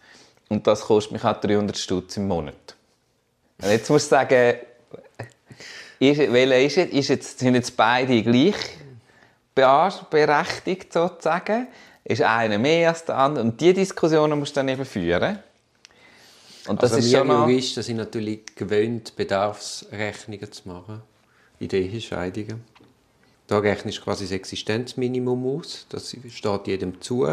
Und 0.50 0.66
das 0.66 0.82
kostet 0.82 1.12
mich 1.12 1.24
auch 1.24 1.40
300 1.40 1.74
Stutz 1.78 2.18
im 2.18 2.28
Monat. 2.28 2.76
Und 3.62 3.70
jetzt 3.70 3.88
musst 3.88 4.12
du 4.12 4.16
sagen, 4.16 4.58
ist, 5.98 6.18
welcher 6.18 6.60
ist 6.60 6.76
jetzt, 6.76 6.92
ist 6.92 7.08
jetzt, 7.08 7.38
sind 7.38 7.54
jetzt 7.54 7.74
beide 7.74 8.22
gleich 8.22 8.56
berechtigt 9.54 10.92
sozusagen? 10.92 11.68
Ist 12.04 12.20
einer 12.20 12.58
mehr 12.58 12.90
als 12.90 13.06
der 13.06 13.16
andere? 13.16 13.44
Und 13.46 13.58
diese 13.58 13.74
Diskussionen 13.74 14.38
musst 14.38 14.54
du 14.54 14.60
dann 14.60 14.68
eben 14.68 14.84
führen. 14.84 15.38
Und 16.68 16.82
das 16.82 16.92
also 16.92 17.06
ist 17.06 17.10
wir 17.10 17.20
schon. 17.20 17.48
Juristen 17.48 17.82
sind 17.82 17.96
natürlich 17.96 18.54
gewöhnt, 18.54 19.16
Bedarfsrechnungen 19.16 20.52
zu 20.52 20.68
machen, 20.68 21.00
in 21.58 21.68
den 21.68 21.90
Ehescheidungen. 21.90 22.64
Da 23.48 23.58
rechnest 23.58 23.98
du 23.98 24.02
quasi 24.02 24.24
das 24.24 24.32
Existenzminimum 24.32 25.58
aus, 25.58 25.86
das 25.88 26.14
steht 26.28 26.66
jedem 26.66 27.00
zu. 27.00 27.26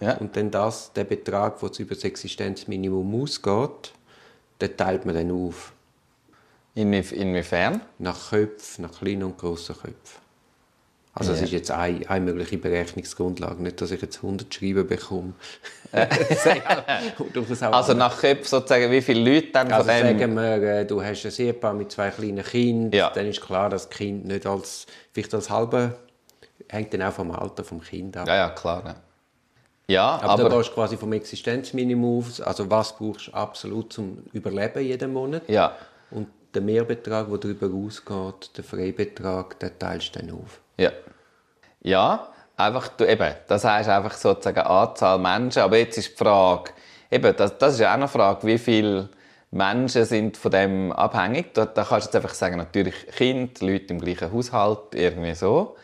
Ja. 0.00 0.16
Und 0.18 0.36
dann 0.36 0.50
das, 0.50 0.92
der 0.92 1.04
Betrag, 1.04 1.58
der 1.60 1.70
über 1.80 1.94
das 1.94 2.04
Existenzminimum 2.04 3.22
ausgeht, 3.22 3.92
den 4.60 4.76
teilt 4.76 5.04
man 5.06 5.14
dann 5.14 5.30
auf. 5.30 5.72
Inwie- 6.76 7.12
Inwiefern? 7.14 7.80
Nach 7.98 8.30
Köpfen, 8.30 8.82
nach 8.82 8.98
kleinen 8.98 9.24
und 9.24 9.38
grossen 9.38 9.74
Köpfen. 9.74 10.20
Also 11.14 11.32
das 11.32 11.40
Ja. 11.40 11.44
ist 11.46 11.52
jetzt 11.52 11.70
eine, 11.70 12.08
eine 12.08 12.24
mögliche 12.24 12.56
Berechnungsgrundlage. 12.56 13.62
Nicht, 13.62 13.80
dass 13.80 13.90
ich 13.90 14.00
jetzt 14.00 14.16
100 14.18 14.52
Schreiben 14.52 14.86
bekomme. 14.86 15.34
Das 15.92 17.62
Also 17.62 17.92
nach 17.92 18.18
Köpfen 18.18 18.44
sozusagen, 18.46 18.90
wie 18.90 19.02
viele 19.02 19.34
Leute 19.34 19.48
dann 19.52 19.70
Also 19.70 19.90
von 19.90 20.00
dem... 20.06 20.18
sagen 20.18 20.34
wir, 20.34 20.62
äh, 20.62 20.86
du 20.86 21.02
hast 21.02 21.24
ein 21.26 21.32
Ehepaar 21.32 21.74
mit 21.74 21.92
zwei 21.92 22.08
kleinen 22.10 22.42
Kindern, 22.42 22.98
Ja. 22.98 23.10
dann 23.10 23.26
ist 23.26 23.42
klar, 23.42 23.68
dass 23.68 23.88
das 23.88 23.96
Kind 23.98 24.24
nicht 24.24 24.46
als, 24.46 24.86
vielleicht 25.12 25.34
als 25.34 25.50
halbe, 25.50 25.98
hängt 26.70 26.94
dann 26.94 27.02
auch 27.02 27.12
vom 27.12 27.30
Alter 27.30 27.62
vom 27.62 27.82
Kind 27.82 28.16
ab. 28.16 28.26
Ja, 28.26 28.36
ja, 28.36 28.48
klar. 28.50 28.82
Ja, 28.86 28.94
ja 29.88 30.04
aber, 30.22 30.30
aber... 30.44 30.48
da 30.48 30.56
gehst 30.56 30.70
du 30.70 30.74
quasi 30.74 30.96
vom 30.96 31.12
Existenzminimum 31.12 32.20
aus, 32.24 32.40
also 32.40 32.70
was 32.70 32.96
brauchst 32.96 33.28
du 33.28 33.32
absolut 33.32 33.92
zum 33.92 34.18
Überleben 34.32 34.82
jeden 34.82 35.12
Monat. 35.12 35.42
ja, 35.48 35.76
Und 36.10 36.28
der 36.54 36.62
Mehrbetrag, 36.62 37.28
der 37.28 37.38
darüber 37.38 37.66
ausgeht, 37.74 38.50
der 38.56 38.64
Freibetrag, 38.64 39.58
den 39.58 39.78
teilst 39.78 40.14
du 40.16 40.20
dann 40.20 40.30
auf. 40.30 40.60
Ja. 40.82 40.92
Ja, 41.84 42.28
einfach, 42.56 42.88
du, 42.88 43.04
eben, 43.08 43.34
das 43.48 43.64
heißt 43.64 43.88
einfach 43.88 44.14
sozusagen 44.14 44.60
Anzahl 44.60 45.18
Menschen. 45.18 45.62
Aber 45.62 45.76
jetzt 45.78 45.98
ist 45.98 46.12
die 46.12 46.16
Frage, 46.16 46.70
eben, 47.10 47.34
das, 47.36 47.58
das 47.58 47.74
ist 47.74 47.84
auch 47.84 47.90
eine 47.90 48.08
Frage, 48.08 48.46
wie 48.46 48.58
viele 48.58 49.08
Menschen 49.50 50.04
sind 50.04 50.36
von 50.36 50.50
dem 50.50 50.92
abhängig. 50.92 51.54
Da, 51.54 51.66
da 51.66 51.84
kannst 51.84 52.06
du 52.06 52.08
jetzt 52.08 52.16
einfach 52.16 52.34
sagen, 52.34 52.56
natürlich 52.56 52.94
Kinder, 53.16 53.52
Leute 53.60 53.94
im 53.94 54.00
gleichen 54.00 54.32
Haushalt, 54.32 54.94
irgendwie 54.94 55.34
so. 55.34 55.76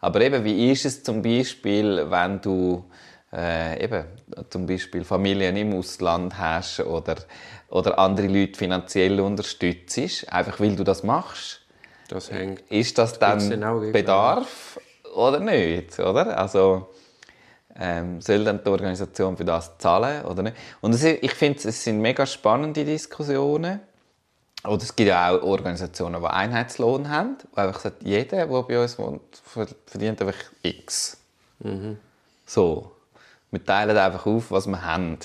Aber 0.00 0.20
eben, 0.20 0.42
wie 0.44 0.72
ist 0.72 0.84
es 0.84 1.02
zum 1.02 1.22
Beispiel, 1.22 2.10
wenn 2.10 2.40
du 2.40 2.84
äh, 3.32 3.82
eben, 3.84 4.04
zum 4.50 4.66
Beispiel 4.66 5.04
Familien 5.04 5.56
im 5.56 5.74
Ausland 5.74 6.36
hast 6.38 6.80
oder, 6.80 7.16
oder 7.68 7.98
andere 7.98 8.26
Leute 8.26 8.58
finanziell 8.58 9.20
unterstützt, 9.20 10.30
einfach 10.30 10.60
weil 10.60 10.76
du 10.76 10.84
das 10.84 11.02
machst, 11.02 11.61
Das 12.12 12.30
hängt. 12.30 12.60
ist 12.70 12.98
das 12.98 13.18
dann 13.18 13.38
Bedarf 13.92 14.78
oder 15.14 15.40
nicht, 15.40 15.98
oder? 15.98 16.38
Also 16.38 16.88
ähm, 17.78 18.20
soll 18.20 18.44
dann 18.44 18.62
die 18.62 18.68
Organisation 18.68 19.36
für 19.36 19.44
das 19.44 19.78
zahlen 19.78 20.24
oder 20.26 20.42
nicht? 20.42 20.56
Und 20.80 20.94
ist- 20.94 21.04
ich 21.04 21.32
finde, 21.34 21.66
es 21.68 21.82
sind 21.84 22.00
mega 22.00 22.26
spannende 22.26 22.84
Diskussionen. 22.84 23.80
Oder 24.64 24.82
es 24.82 24.94
gibt 24.94 25.08
ja 25.08 25.30
auch 25.34 25.42
Organisationen, 25.42 26.20
die 26.20 26.26
Einheitslohn 26.28 27.08
haben, 27.08 27.36
wo 27.52 27.60
einfach 27.60 27.80
sagt, 27.80 28.02
jeder, 28.04 28.46
der 28.46 28.62
bei 28.62 28.80
uns 28.80 28.96
wohnt, 28.98 29.20
verdient 29.86 30.20
einfach 30.22 30.36
X. 30.62 31.16
So. 32.46 32.92
Wir 33.50 33.64
teilen 33.64 33.96
einfach 33.96 34.24
auf, 34.26 34.50
was 34.50 34.66
wir 34.66 34.82
haben. 34.84 35.18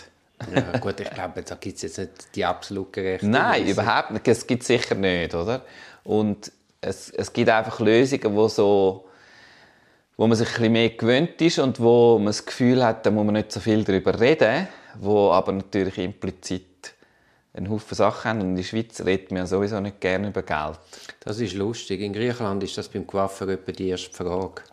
Ja, 0.53 0.77
gut, 0.79 1.00
ich 1.00 1.10
glaube, 1.12 1.41
da 1.44 1.56
gibt 1.56 1.75
es 1.77 1.82
jetzt 1.84 1.98
nicht 2.00 2.36
die 2.36 2.46
absolut 2.46 2.91
gerechte 2.94 3.27
Nein, 3.27 3.67
überhaupt 3.67 4.12
nicht. 4.12 4.27
Das 4.27 4.46
gibt 4.48 4.62
es 4.63 4.67
sicher 4.67 4.96
nicht, 4.96 5.34
oder? 5.36 5.62
Und 6.03 6.51
es, 6.88 7.10
es 7.10 7.32
gibt 7.32 7.50
einfach 7.50 7.79
Lösungen, 7.79 8.36
wo 8.36 8.48
so 8.48 9.03
wo 10.17 10.25
man 10.25 10.36
sich 10.36 10.48
ein 10.48 10.53
bisschen 10.53 10.72
mehr 10.74 10.89
gewöhnt 10.89 11.39
ist 11.41 11.60
und 11.60 11.79
wo 11.79 12.17
man 12.17 12.27
das 12.27 12.44
Gefühl 12.44 12.84
hat, 12.84 13.06
da 13.06 13.12
muss 13.12 13.24
man 13.24 13.36
nicht 13.36 13.51
so 13.51 13.60
viel 13.60 13.84
darüber 13.84 14.20
reden, 14.20 14.67
wo 14.96 15.29
aber 15.32 15.51
natürlich 15.51 16.00
implizit 16.00 16.96
einen 17.53 17.70
Haufen 17.70 17.96
Sachen 17.96 18.29
haben. 18.29 18.41
Und 18.41 18.50
in 18.50 18.56
der 18.56 18.63
Schweiz 18.63 19.00
redet 19.06 19.32
man 19.32 19.46
sowieso 19.46 19.79
nicht 19.79 20.01
gerne 20.01 20.29
über 20.29 20.41
Geld. 20.41 20.79
Das 21.20 21.39
ist 21.39 21.53
lustig. 21.53 22.01
In 22.01 22.13
Griechenland 22.13 22.63
ist 22.63 22.77
das 22.77 22.89
beim 22.89 23.06
Coiffeur 23.06 23.50
etwa 23.50 23.72
die 23.72 23.89
erste 23.89 24.12
Frage. 24.12 24.63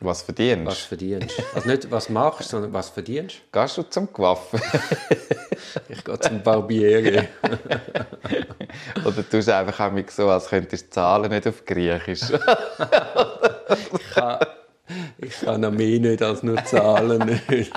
Was 0.00 0.22
verdienst 0.22 0.66
Was 0.66 0.78
verdienst 0.80 1.38
du? 1.38 1.42
Also 1.54 1.68
nicht, 1.68 1.90
was 1.90 2.08
machst 2.10 2.40
du, 2.40 2.56
sondern 2.56 2.72
was 2.72 2.90
verdienst 2.90 3.36
Gehst 3.50 3.78
du 3.78 3.82
zum 3.82 4.12
Coiffeur? 4.12 4.60
du? 4.60 5.16
Ich 5.88 6.04
gehe 6.04 6.18
zum 6.18 6.42
Barbiere. 6.42 7.28
Oder 9.04 9.28
tust 9.28 9.48
du 9.48 9.54
einfach 9.54 9.80
auch 9.80 9.92
so, 10.08 10.28
als 10.28 10.48
könntest 10.48 10.86
du 10.86 10.90
zahlen, 10.90 11.30
nicht 11.30 11.46
auf 11.46 11.64
Griechisch? 11.64 12.20
Ich 13.68 14.14
kann, 14.14 14.38
ich 15.18 15.40
kann 15.40 15.60
noch 15.60 15.72
mehr 15.72 15.98
nicht 15.98 16.22
als 16.22 16.42
nur 16.42 16.64
zahlen. 16.64 17.40
Nicht. 17.48 17.72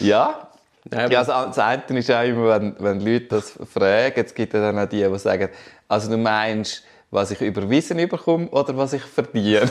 ja, 0.00 0.48
Nein, 0.90 1.10
Ja, 1.10 1.18
also 1.20 1.32
das 1.32 1.58
eine 1.58 1.98
ist 1.98 2.10
auch 2.10 2.22
immer, 2.24 2.48
wenn, 2.48 2.76
wenn 2.78 3.00
Leute 3.00 3.26
das 3.26 3.52
fragen, 3.72 4.24
es 4.24 4.34
gibt 4.34 4.52
ja 4.52 4.60
dann 4.60 4.78
auch 4.78 4.88
die, 4.88 5.02
die 5.02 5.18
sagen, 5.18 5.48
also 5.88 6.10
du 6.10 6.18
meinst, 6.18 6.82
was 7.14 7.30
ich 7.30 7.40
überwiesen 7.40 7.96
bekomme 8.08 8.48
oder 8.48 8.76
was 8.76 8.92
ich 8.92 9.02
verdiene? 9.02 9.70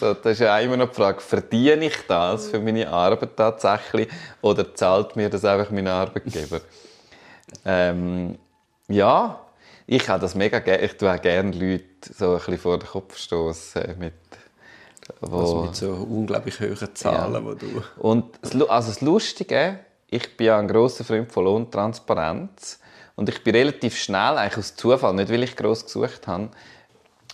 so, 0.00 0.14
das 0.14 0.32
ist 0.32 0.38
ja 0.40 0.58
immer 0.58 0.78
noch 0.78 0.88
die 0.88 0.94
Frage, 0.94 1.20
verdiene 1.20 1.86
ich 1.86 1.96
das 2.08 2.48
für 2.48 2.58
meine 2.58 2.88
Arbeit 2.88 3.36
tatsächlich 3.36 4.08
oder 4.40 4.74
zahlt 4.74 5.14
mir 5.14 5.28
das 5.28 5.44
einfach 5.44 5.70
mein 5.70 5.86
Arbeitgeber? 5.86 6.62
ähm, 7.66 8.38
ja, 8.88 9.44
ich 9.86 10.08
habe 10.08 10.20
das 10.20 10.34
mega 10.34 10.58
gerne, 10.58 10.84
ich 10.84 10.96
tue 10.96 11.12
auch 11.12 11.20
gerne 11.20 11.50
Leute 11.50 11.84
so 12.16 12.30
ein 12.30 12.38
bisschen 12.38 12.58
vor 12.58 12.78
den 12.78 12.88
Kopf 12.88 13.18
stoßen 13.18 13.98
mit 13.98 14.14
wo, 15.20 15.36
Also 15.36 15.62
mit 15.64 15.76
so 15.76 15.90
unglaublich 15.90 16.60
hohen 16.60 16.94
Zahlen, 16.94 17.58
die 17.58 17.66
du... 17.66 17.82
und 17.98 18.24
also 18.42 18.88
das 18.88 19.02
Lustige, 19.02 19.80
ich 20.08 20.34
bin 20.34 20.46
ja 20.46 20.58
ein 20.58 20.66
grosser 20.66 21.04
Freund 21.04 21.30
von 21.30 21.44
Lohntransparenz 21.44 22.78
und 23.16 23.28
ich 23.28 23.42
bin 23.44 23.54
relativ 23.54 23.96
schnell, 23.96 24.36
eigentlich 24.38 24.58
aus 24.58 24.74
Zufall, 24.76 25.14
nicht 25.14 25.30
weil 25.30 25.42
ich 25.42 25.56
gross 25.56 25.84
gesucht 25.84 26.26
habe, 26.26 26.48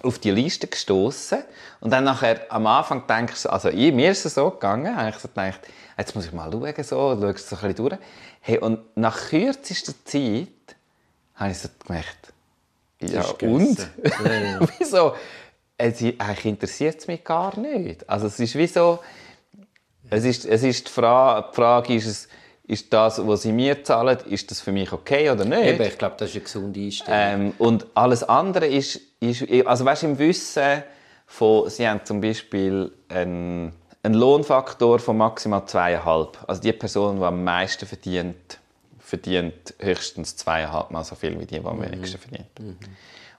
auf 0.03 0.19
die 0.19 0.31
Liste 0.31 0.67
gestoßen 0.69 1.43
und 1.81 1.91
dann 1.91 2.05
nachher 2.05 2.41
am 2.51 2.67
Anfang 2.67 3.07
denke 3.07 3.33
ich, 3.33 3.39
so- 3.41 3.49
also 3.51 3.69
ich, 3.69 3.93
mir 3.93 4.11
ist 4.13 4.25
es 4.25 4.35
so 4.35 4.51
gegangen, 4.51 4.97
eigentlich 4.97 5.21
so 5.21 5.29
gedacht, 5.29 5.61
jetzt 5.97 6.15
muss 6.15 6.27
ich 6.27 6.33
mal 6.33 6.51
schauen, 6.53 6.75
so, 6.85 7.19
schaue 7.21 7.31
es 7.31 7.49
so 7.49 7.57
ein 7.57 7.61
bisschen 7.63 7.75
durch. 7.75 7.99
Hey, 8.41 8.59
und 8.59 8.97
nach 8.97 9.29
kürzester 9.29 9.93
Zeit 10.05 10.49
habe 11.35 11.51
ich 11.51 11.59
so 11.59 11.69
gemerkt, 11.85 12.33
ja 13.01 13.23
und? 13.49 13.79
ja. 13.79 14.69
Wieso? 14.79 15.15
Es, 15.77 16.01
eigentlich 16.03 16.45
interessiert 16.47 16.99
es 17.01 17.07
mich 17.07 17.23
gar 17.25 17.57
nicht. 17.59 18.09
Also 18.09 18.27
es 18.27 18.39
ist 18.41 18.55
wie 18.57 18.67
so, 18.67 18.99
es 20.11 20.25
ist, 20.25 20.45
es 20.47 20.63
ist 20.63 20.89
die, 20.89 20.93
Frage, 20.93 21.49
die 21.51 21.55
Frage, 21.57 21.95
ist, 21.95 22.07
es, 22.07 22.29
ist 22.69 22.93
das, 22.93 23.27
was 23.27 23.43
sie 23.43 23.53
mir 23.53 23.83
zahlen, 23.83 24.19
ist 24.29 24.51
das 24.51 24.61
für 24.61 24.73
mich 24.73 24.93
okay 24.93 25.31
oder 25.31 25.47
nicht? 25.47 25.65
Eben, 25.65 25.83
ich 25.83 25.97
glaube, 25.97 26.17
das 26.19 26.29
ist 26.29 26.37
eine 26.37 26.45
gesunde 26.45 26.81
Einstellung. 26.81 27.21
Ähm, 27.21 27.53
und 27.57 27.87
alles 27.95 28.23
andere 28.23 28.67
ist, 28.67 29.01
ist 29.21 29.45
also 29.67 29.87
weißt, 29.87 30.03
im 30.05 30.19
Wissen 30.19 30.83
von, 31.27 31.71
sie 31.71 31.89
haben 31.89 32.05
zum 32.05 32.21
Beispiel 32.21 32.93
einen, 33.09 33.73
einen 34.03 34.15
Lohnfaktor 34.15 34.99
von 34.99 35.17
maximal 35.17 35.65
zweieinhalb. 35.67 36.39
Also 36.47 36.61
die 36.61 36.73
Person, 36.75 37.19
die 37.19 37.25
am 37.25 37.43
meisten 37.43 37.87
verdient, 37.87 38.59
verdient 38.99 39.75
höchstens 39.79 40.37
zweieinhalb 40.37 40.91
Mal 40.91 41.05
so 41.05 41.15
viel 41.15 41.41
wie 41.41 41.47
die, 41.47 41.61
die 41.61 41.67
am 41.67 41.81
wenigsten 41.81 42.19
verdient. 42.19 42.49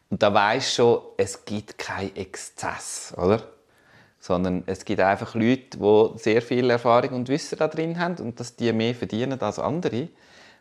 Und 0.09 0.23
da 0.23 0.33
weisst 0.33 0.73
schon, 0.73 1.01
es 1.17 1.45
gibt 1.45 1.77
keinen 1.77 2.15
Exzess, 2.15 3.13
oder? 3.15 3.43
Sondern 4.19 4.63
es 4.65 4.83
gibt 4.83 4.99
einfach 4.99 5.33
Leute, 5.35 5.77
die 5.77 6.19
sehr 6.19 6.41
viel 6.41 6.69
Erfahrung 6.69 7.11
und 7.11 7.29
Wissen 7.29 7.57
da 7.57 7.67
drin 7.67 7.97
haben 7.99 8.15
und 8.17 8.39
dass 8.39 8.55
die 8.55 8.71
mehr 8.73 8.93
verdienen 8.93 9.39
als 9.41 9.59
andere, 9.59 10.09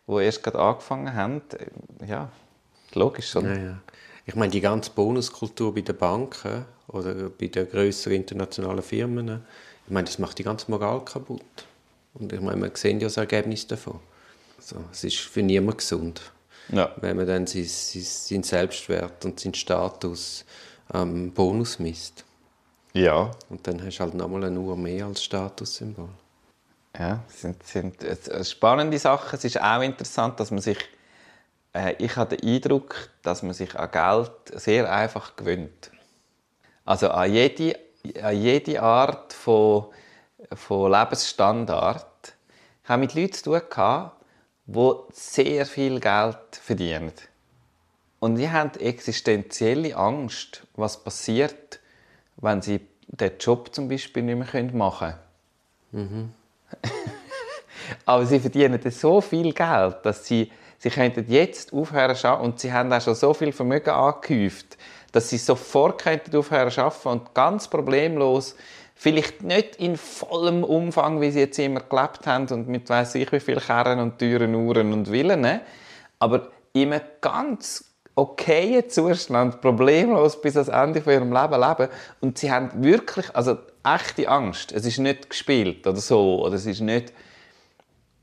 die 0.06 0.12
erst 0.22 0.42
gerade 0.42 0.58
angefangen 0.60 1.12
haben. 1.14 1.42
äh, 1.58 2.06
Ja, 2.06 2.30
logisch. 2.94 3.34
Und 3.36 3.46
Ja, 3.46 3.56
ja. 3.56 3.78
Ich 4.26 4.34
meine, 4.36 4.52
die 4.52 4.60
ganze 4.60 4.90
Bonuskultur 4.90 5.74
bei 5.74 5.80
den 5.80 5.96
Banken 5.96 6.66
oder 6.88 7.30
bei 7.30 7.46
den 7.46 7.68
grösseren 7.68 8.16
internationalen 8.16 8.82
Firmen, 8.82 9.42
ich 9.86 9.92
meine, 9.92 10.04
das 10.04 10.18
macht 10.18 10.38
die 10.38 10.42
ganze 10.44 10.70
Moral 10.70 11.02
kaputt. 11.04 11.40
Und 12.14 12.32
ich 12.32 12.40
meine, 12.40 12.60
wir 12.60 12.70
sehen 12.74 13.00
ja 13.00 13.06
das 13.06 13.16
Ergebnis 13.16 13.66
davon. 13.66 14.00
Also, 14.58 14.76
es 14.92 15.02
ist 15.04 15.16
für 15.18 15.42
niemanden 15.42 15.78
gesund, 15.78 16.20
Ja. 16.70 16.94
wenn 17.00 17.16
man 17.16 17.26
dann 17.26 17.46
sein, 17.46 17.64
sein, 17.64 18.02
seinen 18.02 18.42
Selbstwert 18.42 19.24
und 19.24 19.40
seinen 19.40 19.54
Status 19.54 20.44
am 20.88 21.30
Bonus 21.32 21.78
misst. 21.78 22.24
Ja. 22.98 23.30
Und 23.48 23.64
dann 23.66 23.84
hast 23.84 23.98
du 23.98 24.00
halt 24.00 24.14
nochmal 24.14 24.44
eine 24.44 24.58
Uhr 24.58 24.76
mehr 24.76 25.06
als 25.06 25.22
Statussymbol. 25.22 26.08
Ja, 26.98 27.22
es 27.28 27.42
sind, 27.42 27.62
sind 27.62 27.94
spannende 28.42 28.98
Sachen. 28.98 29.36
Es 29.36 29.44
ist 29.44 29.60
auch 29.60 29.82
interessant, 29.82 30.40
dass 30.40 30.50
man 30.50 30.60
sich, 30.60 30.78
äh, 31.72 31.94
ich 31.98 32.16
habe 32.16 32.36
den 32.36 32.56
Eindruck, 32.56 33.10
dass 33.22 33.44
man 33.44 33.54
sich 33.54 33.78
an 33.78 33.90
Geld 33.92 34.60
sehr 34.60 34.92
einfach 34.92 35.36
gewöhnt. 35.36 35.92
Also 36.84 37.10
an 37.10 37.32
jede, 37.32 37.78
an 38.20 38.36
jede 38.36 38.82
Art 38.82 39.32
von, 39.32 39.86
von 40.54 40.90
Lebensstandard. 40.90 42.34
Ich 42.82 42.88
habe 42.88 43.00
mit 43.00 43.14
Leuten 43.14 43.32
zu 43.32 43.44
tun 43.44 43.62
gehabt, 43.70 44.24
die 44.66 44.94
sehr 45.12 45.66
viel 45.66 46.00
Geld 46.00 46.36
verdienen. 46.50 47.12
Und 48.18 48.36
die 48.36 48.50
haben 48.50 48.72
existenzielle 48.80 49.94
Angst, 49.94 50.66
was 50.74 51.04
passiert, 51.04 51.77
wenn 52.40 52.62
sie 52.62 52.80
den 53.08 53.32
Job 53.38 53.74
zum 53.74 53.88
Beispiel 53.88 54.22
nicht 54.22 54.36
mehr 54.52 54.72
machen 54.72 55.14
können. 55.92 56.34
Aber 58.04 58.26
sie 58.26 58.40
verdienen 58.40 58.80
so 58.90 59.20
viel 59.20 59.52
Geld, 59.52 59.96
dass 60.02 60.26
sie, 60.26 60.50
sie 60.78 60.90
könnten 60.90 61.24
jetzt 61.28 61.72
aufhören 61.72 62.14
zu 62.14 62.28
arbeiten 62.28 62.44
und 62.44 62.60
sie 62.60 62.72
haben 62.72 62.92
auch 62.92 63.00
schon 63.00 63.14
so 63.14 63.32
viel 63.32 63.52
Vermögen 63.52 63.90
angehäuft, 63.90 64.76
dass 65.12 65.30
sie 65.30 65.38
sofort 65.38 66.02
könnten 66.02 66.36
aufhören 66.36 66.70
zu 66.70 66.82
arbeiten 66.82 67.08
und 67.08 67.34
ganz 67.34 67.68
problemlos, 67.68 68.56
vielleicht 68.94 69.42
nicht 69.42 69.76
in 69.76 69.96
vollem 69.96 70.64
Umfang, 70.64 71.20
wie 71.20 71.30
sie 71.30 71.40
jetzt 71.40 71.58
immer 71.58 71.80
gelebt 71.80 72.26
haben 72.26 72.48
und 72.48 72.68
mit 72.68 72.90
weiß 72.90 73.14
ich 73.14 73.30
wie 73.32 73.40
viel 73.40 73.60
Kerren 73.60 74.00
und 74.00 74.18
teuren 74.18 74.54
Uhren 74.54 74.92
und 74.92 75.08
Villen, 75.08 75.40
ne? 75.40 75.62
aber 76.18 76.48
in 76.72 76.92
einem 76.92 77.02
ganz 77.20 77.84
okayen 78.18 78.88
Zustand, 78.90 79.60
problemlos 79.60 80.40
bis 80.40 80.56
ans 80.56 80.68
Ende 80.68 81.00
von 81.00 81.12
ihrem 81.12 81.32
Leben 81.32 81.60
leben 81.60 81.88
und 82.20 82.36
sie 82.36 82.50
haben 82.50 82.70
wirklich, 82.82 83.34
also 83.34 83.58
echte 83.84 84.28
Angst. 84.28 84.72
Es 84.72 84.84
ist 84.84 84.98
nicht 84.98 85.30
gespielt 85.30 85.86
oder 85.86 86.00
so, 86.00 86.42
oder 86.44 86.56
es 86.56 86.66
ist 86.66 86.80
nicht 86.80 87.12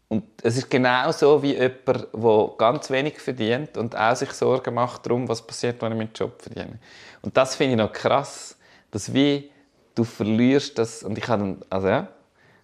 und 0.09 0.23
es 0.43 0.57
ist 0.57 0.69
genau 0.69 1.11
so 1.11 1.41
wie 1.41 1.53
jemand, 1.53 2.07
der 2.13 2.51
ganz 2.57 2.89
wenig 2.91 3.19
verdient 3.19 3.77
und 3.77 3.95
auch 3.95 4.15
sich 4.15 4.31
Sorgen 4.31 4.73
macht 4.73 5.05
darum, 5.05 5.27
was 5.29 5.41
passiert, 5.41 5.81
wenn 5.81 5.93
ich 5.93 5.97
meinen 5.97 6.13
Job 6.13 6.41
verdiene. 6.41 6.77
Und 7.21 7.35
das 7.35 7.55
finde 7.55 7.73
ich 7.73 7.77
noch 7.77 7.91
krass, 7.91 8.57
dass 8.91 9.13
wie 9.13 9.49
du 9.95 10.03
verlierst 10.03 10.77
das 10.77 11.03
und 11.03 11.17
ich 11.17 11.27
habe, 11.27 11.57
also 11.69 11.87
ja, 11.87 12.07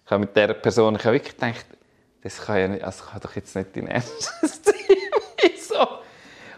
ich 0.04 0.10
habe 0.10 0.20
mit 0.20 0.36
dieser 0.36 0.54
Person, 0.54 0.96
ich 0.96 1.04
habe 1.04 1.14
wirklich 1.14 1.36
gedacht, 1.36 1.66
das 2.22 2.42
kann 2.42 2.58
ja 2.58 2.68
nicht, 2.68 2.84
also 2.84 3.04
kann 3.04 3.20
doch 3.20 3.34
jetzt 3.34 3.56
nicht 3.56 3.74
dein 3.74 3.86
Ernst 3.88 4.32
sein. 4.42 4.74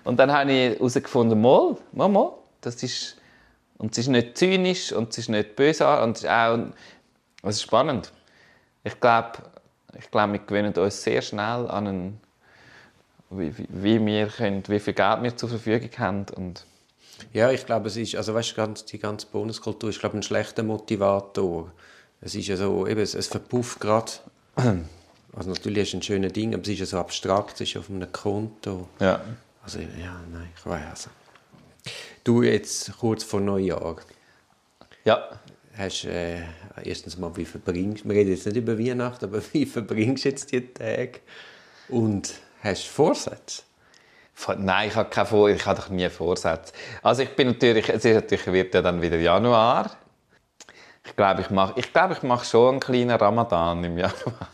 Und 0.04 0.18
dann 0.18 0.30
habe 0.32 0.52
ich 0.52 0.78
herausgefunden, 0.78 1.40
mal, 1.40 1.76
mal, 1.92 2.08
mal, 2.08 2.32
das 2.60 2.82
ist, 2.82 3.16
und 3.78 3.92
es 3.92 3.98
ist 3.98 4.08
nicht 4.08 4.36
zynisch 4.36 4.92
und 4.92 5.10
es 5.10 5.18
ist 5.18 5.28
nicht 5.28 5.56
böse 5.56 5.86
und 6.02 6.16
es 6.16 6.24
ist 6.24 6.28
auch, 6.28 6.58
es 7.42 7.56
ist 7.56 7.62
spannend. 7.62 8.12
Ich 8.84 9.00
glaube, 9.00 9.32
ich 9.98 10.10
glaube, 10.10 10.32
wir 10.34 10.40
gewöhnen 10.40 10.74
uns 10.74 11.02
sehr 11.02 11.22
schnell 11.22 11.68
an 11.68 11.86
einen, 11.86 12.20
wie, 13.30 13.52
wie, 13.68 14.04
wir 14.04 14.26
können, 14.26 14.62
wie 14.68 14.80
viel 14.80 14.94
Geld 14.94 15.22
wir 15.22 15.36
zur 15.36 15.48
Verfügung 15.48 15.90
haben 15.98 16.26
und 16.36 16.64
Ja, 17.32 17.50
ich 17.50 17.64
glaube, 17.64 17.88
es 17.88 17.96
ist, 17.96 18.14
also 18.14 18.34
weißt 18.34 18.52
du, 18.52 18.56
ganz, 18.56 18.84
die 18.84 18.98
ganze 18.98 19.26
Bonuskultur 19.26 19.90
ist, 19.90 20.00
glaube 20.00 20.16
ich, 20.16 20.20
ein 20.20 20.22
schlechter 20.22 20.62
Motivator. 20.62 21.72
es 22.20 22.34
ist 22.34 22.48
ja 22.48 22.56
so, 22.56 22.86
eben, 22.86 23.00
es, 23.00 23.14
es 23.14 23.28
verpufft 23.28 23.80
gerade. 23.80 24.12
Also 25.36 25.50
natürlich 25.50 25.82
ist 25.82 25.88
es 25.88 25.94
ein 25.94 26.02
schönes 26.02 26.32
Ding, 26.32 26.54
aber 26.54 26.62
es 26.62 26.68
ist 26.68 26.78
ja 26.78 26.86
so 26.86 26.98
abstrakt, 26.98 27.54
es 27.54 27.68
ist 27.68 27.76
auf 27.76 27.90
einem 27.90 28.12
Konto. 28.12 28.86
Ja. 29.00 29.20
Also 29.64 29.78
ja, 29.80 30.20
nein, 30.30 30.50
ich 30.56 30.66
weiß 30.66 30.84
also. 30.90 31.10
Du 32.22 32.42
jetzt 32.42 32.96
kurz 32.98 33.24
vor 33.24 33.40
Neujahr, 33.40 33.96
Ja. 35.04 35.28
hast 35.76 36.04
äh, 36.04 36.42
erstens 36.82 37.16
mal, 37.18 37.34
wie 37.36 37.44
verbringst 37.44 38.04
wir 38.06 38.14
reden 38.14 38.30
jetzt 38.30 38.46
nicht 38.46 38.56
über 38.56 38.78
Weihnachten, 38.78 39.24
aber 39.26 39.42
wie 39.52 39.66
verbringst 39.66 40.24
du 40.24 40.28
jetzt 40.28 40.52
die 40.52 40.72
Tage? 40.72 41.20
Und 41.88 42.32
hast 42.62 42.84
du 42.86 42.88
Vorsätze? 42.90 43.62
Vor- 44.34 44.56
Nein, 44.56 44.88
ich 44.88 44.94
habe 44.96 45.10
keine 45.10 45.26
Vor 45.26 45.48
ich 45.48 45.64
habe 45.66 45.80
doch 45.80 45.88
nie 45.90 46.08
Vorsätze. 46.08 46.72
Also 47.02 47.22
ich 47.22 47.34
bin 47.36 47.48
natürlich, 47.48 47.88
es 47.88 48.04
ist 48.04 48.14
natürlich, 48.14 48.46
wird 48.46 48.74
ja 48.74 48.82
dann 48.82 49.00
wieder 49.00 49.16
Januar. 49.18 49.96
Ich 51.06 51.14
glaube, 51.16 51.42
ich 51.42 51.50
mache, 51.50 51.74
ich 51.78 51.92
glaube, 51.92 52.14
ich 52.14 52.22
mache 52.22 52.44
schon 52.46 52.70
einen 52.72 52.80
kleinen 52.80 53.10
Ramadan 53.10 53.84
im 53.84 53.98
Januar. 53.98 54.48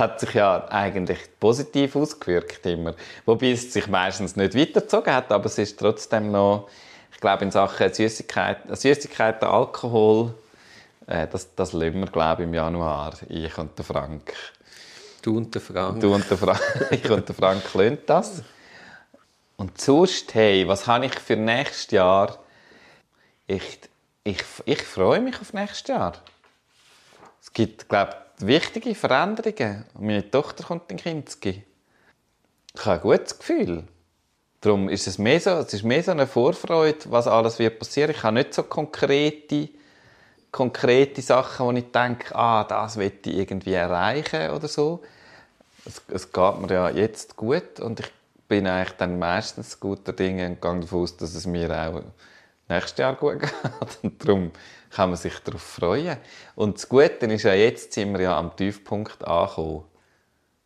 Hat 0.00 0.18
sich 0.18 0.32
ja 0.32 0.66
eigentlich 0.70 1.18
positiv 1.38 1.94
ausgewirkt 1.94 2.64
immer. 2.64 2.94
Wobei 3.26 3.50
es 3.52 3.70
sich 3.70 3.86
meistens 3.86 4.34
nicht 4.34 4.54
weitergezogen 4.54 5.12
hat, 5.12 5.30
aber 5.30 5.44
es 5.44 5.58
ist 5.58 5.78
trotzdem 5.78 6.30
noch, 6.30 6.68
ich 7.12 7.20
glaube, 7.20 7.44
in 7.44 7.50
Sachen 7.50 7.92
Süßigkeiten, 7.92 8.74
Süßigkeiten 8.74 9.46
Alkohol, 9.46 10.34
äh, 11.06 11.26
das, 11.26 11.54
das 11.54 11.74
lassen 11.74 12.00
wir, 12.00 12.06
glaube 12.06 12.42
ich, 12.42 12.48
im 12.48 12.54
Januar. 12.54 13.12
Ich 13.28 13.58
und 13.58 13.76
der 13.76 13.84
Frank. 13.84 14.32
Du 15.20 15.36
und 15.36 15.54
der 15.54 15.60
Frank. 15.60 16.00
Du 16.00 16.14
und 16.14 16.30
der 16.30 16.38
Frank, 16.38 16.60
ich 16.90 17.10
und 17.10 17.28
der 17.28 17.34
Frank 17.34 17.74
löhnt 17.74 18.08
das. 18.08 18.42
Und 19.58 19.78
sonst, 19.78 20.32
hey, 20.32 20.66
was 20.66 20.86
habe 20.86 21.04
ich 21.04 21.14
für 21.20 21.36
nächstes 21.36 21.90
Jahr? 21.90 22.38
Ich, 23.46 23.80
ich, 24.24 24.42
ich 24.64 24.82
freue 24.82 25.20
mich 25.20 25.38
auf 25.38 25.52
nächstes 25.52 25.88
Jahr. 25.88 26.14
Es 27.42 27.52
gibt, 27.52 27.86
glaube 27.86 28.12
ich, 28.12 28.29
wichtige 28.46 28.94
Veränderungen. 28.94 29.84
Meine 29.98 30.30
Tochter 30.30 30.64
kommt 30.64 30.90
in 30.90 30.96
Kinski. 30.96 31.64
Ich 32.74 32.86
habe 32.86 32.96
ein 32.96 33.02
gutes 33.02 33.38
Gefühl. 33.38 33.84
Darum 34.60 34.88
ist 34.88 35.06
es 35.06 35.18
mehr 35.18 35.40
so, 35.40 35.50
es 35.50 35.72
ist 35.72 35.84
mehr 35.84 36.02
so 36.02 36.10
eine 36.10 36.26
Vorfreude, 36.26 36.98
was 37.06 37.26
alles 37.26 37.58
wird 37.58 37.78
passieren. 37.78 38.10
Ich 38.10 38.22
habe 38.22 38.34
nicht 38.34 38.52
so 38.52 38.62
konkrete, 38.62 39.70
konkrete 40.52 41.22
Sachen, 41.22 41.66
wo 41.66 41.72
ich 41.72 41.90
denke, 41.90 42.34
ah, 42.36 42.64
das 42.64 42.98
will 42.98 43.12
ich 43.24 43.34
irgendwie 43.34 43.72
erreichen 43.72 44.50
oder 44.50 44.68
so. 44.68 45.00
Es, 45.86 46.02
es 46.08 46.30
geht 46.30 46.60
mir 46.60 46.72
ja 46.72 46.90
jetzt 46.90 47.36
gut 47.36 47.80
und 47.80 48.00
ich 48.00 48.12
bin 48.48 48.66
eigentlich 48.66 48.96
dann 48.98 49.18
meistens 49.18 49.80
guter 49.80 50.12
Dinge 50.12 50.46
und 50.46 50.60
gehe 50.60 50.80
davon 50.80 51.02
aus, 51.02 51.16
dass 51.16 51.34
es 51.34 51.46
mir 51.46 51.70
auch 51.70 52.02
nächstes 52.70 52.98
Jahr 52.98 53.14
gut 53.14 53.40
geht. 53.40 53.52
Und 54.02 54.24
darum 54.24 54.50
kann 54.90 55.10
man 55.10 55.16
sich 55.18 55.38
darauf 55.40 55.62
freuen. 55.62 56.16
Und 56.54 56.76
das 56.76 56.88
Gute 56.88 57.26
ist 57.26 57.42
ja, 57.42 57.54
jetzt 57.54 57.92
sind 57.92 58.12
wir 58.12 58.20
ja 58.22 58.38
am 58.38 58.56
Tiefpunkt 58.56 59.24
angekommen. 59.26 59.84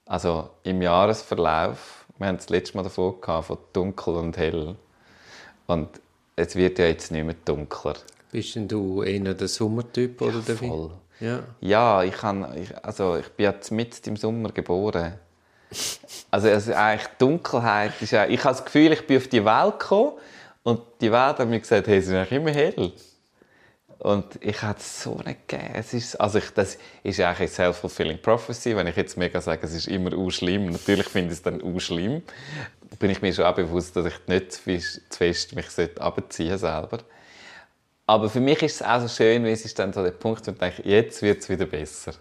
Also 0.07 0.51
im 0.63 0.83
Jahresverlauf, 0.83 2.07
wir 2.19 2.27
haben 2.29 2.37
das 2.37 2.49
letzte 2.49 2.77
Mal 2.77 2.85
davon 2.85 3.21
gehabt, 3.21 3.47
von 3.47 3.59
dunkel 3.73 4.15
und 4.15 4.37
hell. 4.37 4.77
Und 5.67 5.89
es 6.37 6.55
wird 6.57 6.79
ja 6.79 6.87
jetzt 6.87 7.11
nicht 7.11 7.25
mehr 7.25 7.37
dunkler. 7.45 7.95
Bist 8.31 8.55
denn 8.57 8.69
du 8.69 9.03
eher 9.03 9.35
der 9.35 9.49
Sommertyp 9.49 10.21
oder 10.21 10.41
der 10.41 10.61
Win- 10.61 10.69
voll. 10.69 10.91
Ja. 11.21 11.41
Ja, 11.61 12.03
ich, 12.03 12.15
kann, 12.15 12.57
ich, 12.57 12.85
also 12.85 13.17
ich 13.17 13.29
bin 13.31 13.45
ja 13.45 13.55
mitten 13.71 14.11
im 14.11 14.17
Sommer 14.17 14.51
geboren. 14.51 15.15
Also, 16.31 16.49
also 16.49 16.73
eigentlich 16.75 17.09
Dunkelheit 17.19 17.93
ist 18.01 18.11
ja, 18.11 18.27
ich 18.27 18.43
habe 18.45 18.55
das 18.55 18.65
Gefühl, 18.65 18.93
ich 18.93 19.07
bin 19.07 19.17
auf 19.17 19.29
die 19.29 19.45
Welt 19.45 19.79
gekommen 19.79 20.13
und 20.65 20.81
die 21.01 21.13
Welt 21.13 21.39
hat 21.39 21.49
mir 21.49 21.61
gesagt, 21.61 21.87
hey, 21.87 21.99
ist 21.99 22.09
eigentlich 22.09 22.33
immer 22.33 22.51
hell. 22.51 22.93
Und 23.99 24.39
ich 24.43 24.61
hatte 24.61 24.81
es 24.81 25.03
so 25.03 25.15
nicht 25.25 25.49
gegeben. 25.49 25.71
Es 25.75 25.95
ist, 25.95 26.17
also 26.17 26.39
ich, 26.39 26.51
das 26.51 26.77
ist 27.03 27.21
eigentlich 27.21 27.39
eine 27.39 27.49
self-fulfilling 27.49 28.21
prophecy, 28.21 28.77
wenn 28.77 28.87
ich 28.87 28.97
jetzt 28.97 29.17
mega 29.17 29.41
sage, 29.41 29.65
es 29.65 29.73
ist 29.75 29.89
immer 29.89 30.31
schlimm. 30.31 30.67
Natürlich 30.67 31.07
finde 31.07 31.33
ich 31.33 31.39
es 31.39 31.43
dann 31.43 31.81
schlimm. 31.81 32.23
Bin 32.99 33.11
ich 33.11 33.23
mir 33.23 33.33
schon 33.33 33.45
auch 33.45 33.55
bewusst, 33.55 33.97
dass 33.97 34.07
ich 34.07 34.15
nicht 34.27 34.53
zu 34.53 34.61
fest- 35.11 35.55
mich 35.55 35.67
abziehen 36.01 36.59
selber. 36.59 36.99
Aber 38.07 38.29
für 38.29 38.41
mich 38.41 38.63
ist 38.63 38.77
es 38.77 38.83
auch 38.83 39.01
so 39.01 39.09
schön, 39.09 39.45
weil 39.45 39.53
es 39.53 39.65
ist 39.65 39.79
dann 39.79 39.93
so 39.93 40.03
der 40.03 40.11
Punkt, 40.11 40.47
wo 40.47 40.51
ich 40.51 40.59
denke, 40.59 40.83
jetzt 40.89 41.23
wird 41.23 41.41
es 41.41 41.49
wieder 41.49 41.65
besser. 41.65 42.13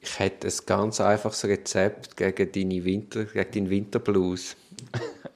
Ich 0.00 0.18
hätte 0.18 0.48
ein 0.48 0.54
ganz 0.64 1.00
einfaches 1.00 1.44
Rezept 1.44 2.16
gegen, 2.16 2.52
deine 2.52 2.84
Winter, 2.84 3.24
gegen 3.24 3.50
deinen 3.52 3.70
Winterblues. 3.70 4.56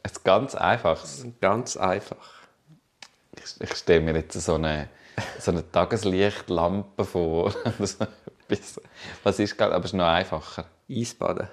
Ist 0.06 0.24
ganz 0.24 0.54
einfaches. 0.54 1.26
Ganz 1.40 1.76
einfach. 1.76 2.16
Ich, 3.36 3.60
ich 3.60 3.74
stelle 3.76 4.00
mir 4.00 4.14
jetzt 4.14 4.40
so 4.40 4.54
eine, 4.54 4.88
so 5.40 5.50
eine 5.50 5.68
Tageslichtlampe 5.68 7.04
vor. 7.04 7.52
Was 9.24 9.38
ist 9.40 9.58
gerade, 9.58 9.74
aber 9.74 9.84
es 9.84 9.90
ist 9.90 9.96
noch 9.96 10.06
einfacher. 10.06 10.66
Eisbaden. 10.88 11.48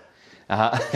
Aha. 0.48 0.80